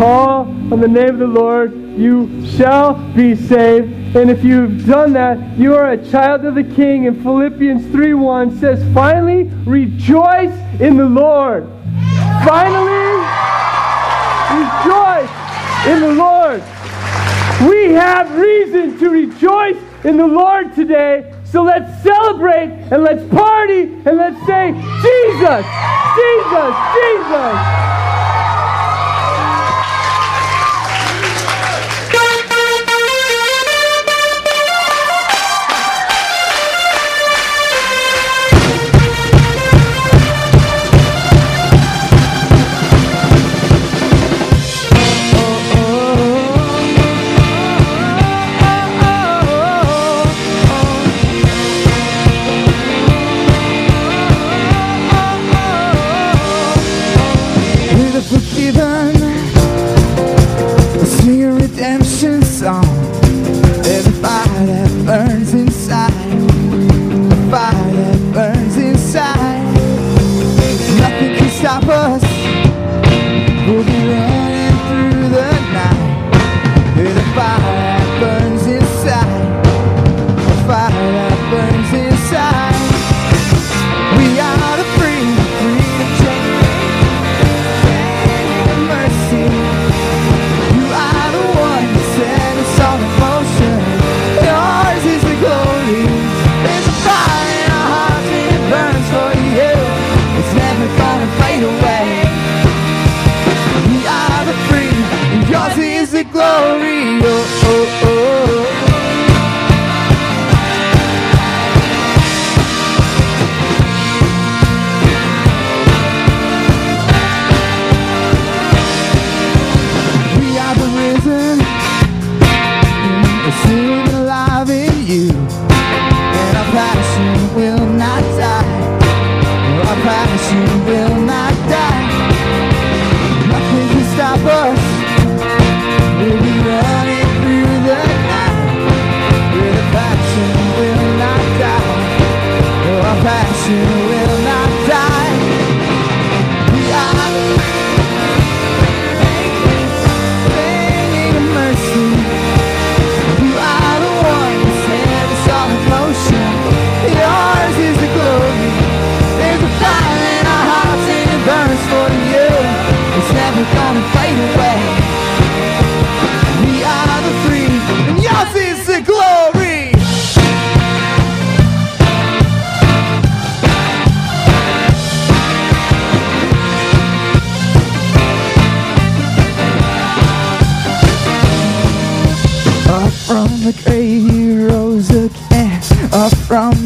[0.00, 4.16] call on the name of the Lord, you shall be saved.
[4.16, 7.06] And if you've done that, you are a child of the King.
[7.06, 11.66] And Philippians 3:1 says, "Finally, rejoice in the Lord."
[12.46, 13.12] Finally,
[14.60, 15.32] rejoice
[15.86, 16.62] in the Lord.
[17.68, 21.24] We have reason to rejoice in the Lord today.
[21.44, 24.72] So let's celebrate and let's party and let's say,
[25.02, 25.66] Jesus,
[26.16, 27.89] Jesus, Jesus.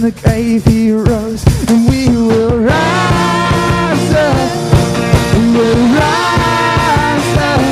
[0.05, 4.51] the grave he rose, and we will rise up.
[5.33, 7.63] We will rise up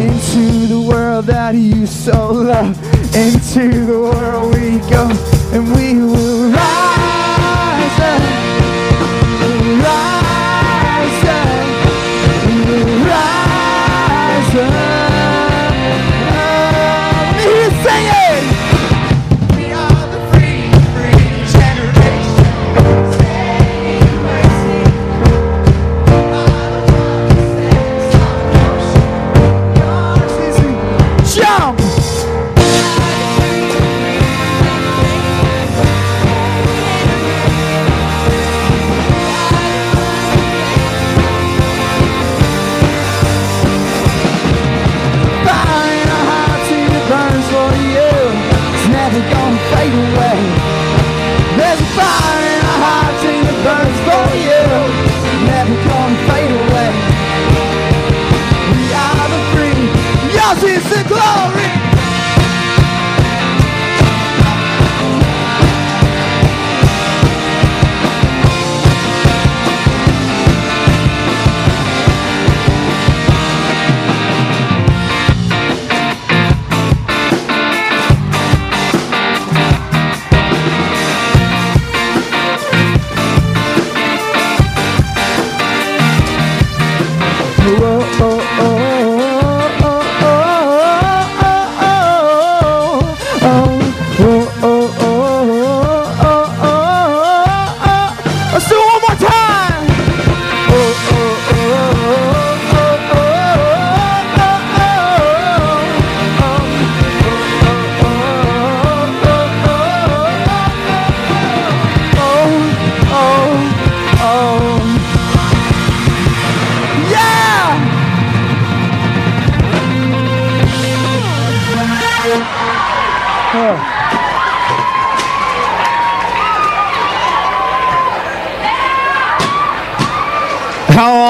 [0.00, 2.78] into the world that you so love,
[3.14, 4.00] into the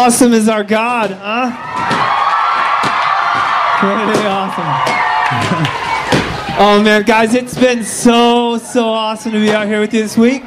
[0.07, 1.51] awesome is our God, huh?
[3.81, 4.65] Pretty awesome.
[6.61, 10.17] oh man, guys, it's been so, so awesome to be out here with you this
[10.17, 10.43] week.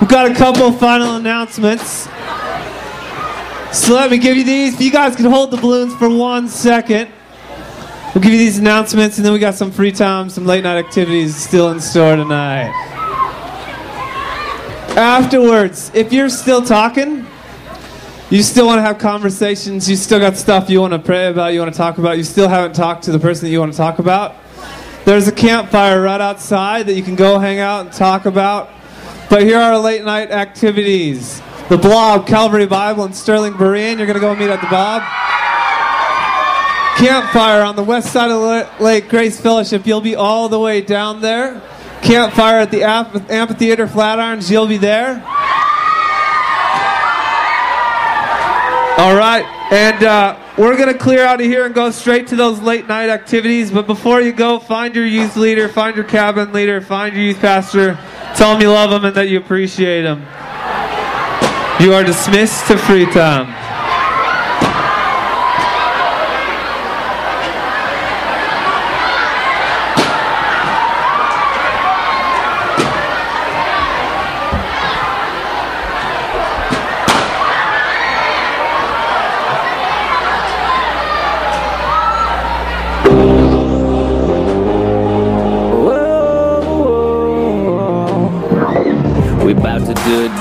[0.00, 2.10] We've got a couple final announcements.
[3.72, 4.74] So let me give you these.
[4.74, 7.10] If you guys can hold the balloons for one second.
[8.14, 10.76] We'll give you these announcements, and then we got some free time, some late night
[10.76, 12.70] activities still in store tonight.
[14.94, 17.23] Afterwards, if you're still talking,
[18.34, 21.52] you still want to have conversations, you still got stuff you want to pray about,
[21.52, 23.72] you want to talk about, you still haven't talked to the person that you want
[23.72, 24.34] to talk about,
[25.04, 28.70] there's a campfire right outside that you can go hang out and talk about.
[29.30, 31.40] But here are late night activities.
[31.68, 33.98] The Blob, Calvary Bible, and Sterling Berean.
[33.98, 35.02] You're going to go meet at the Bob.
[36.96, 39.86] Campfire on the west side of Lake Grace Fellowship.
[39.86, 41.60] You'll be all the way down there.
[42.02, 44.50] Campfire at the Amphitheater Flatirons.
[44.50, 45.22] You'll be there.
[49.04, 52.60] All right, and uh, we're gonna clear out of here and go straight to those
[52.60, 53.70] late night activities.
[53.70, 57.38] But before you go, find your youth leader, find your cabin leader, find your youth
[57.38, 57.98] pastor.
[58.34, 60.20] Tell them you love them and that you appreciate them.
[61.82, 63.63] You are dismissed to free time.
[90.06, 90.34] We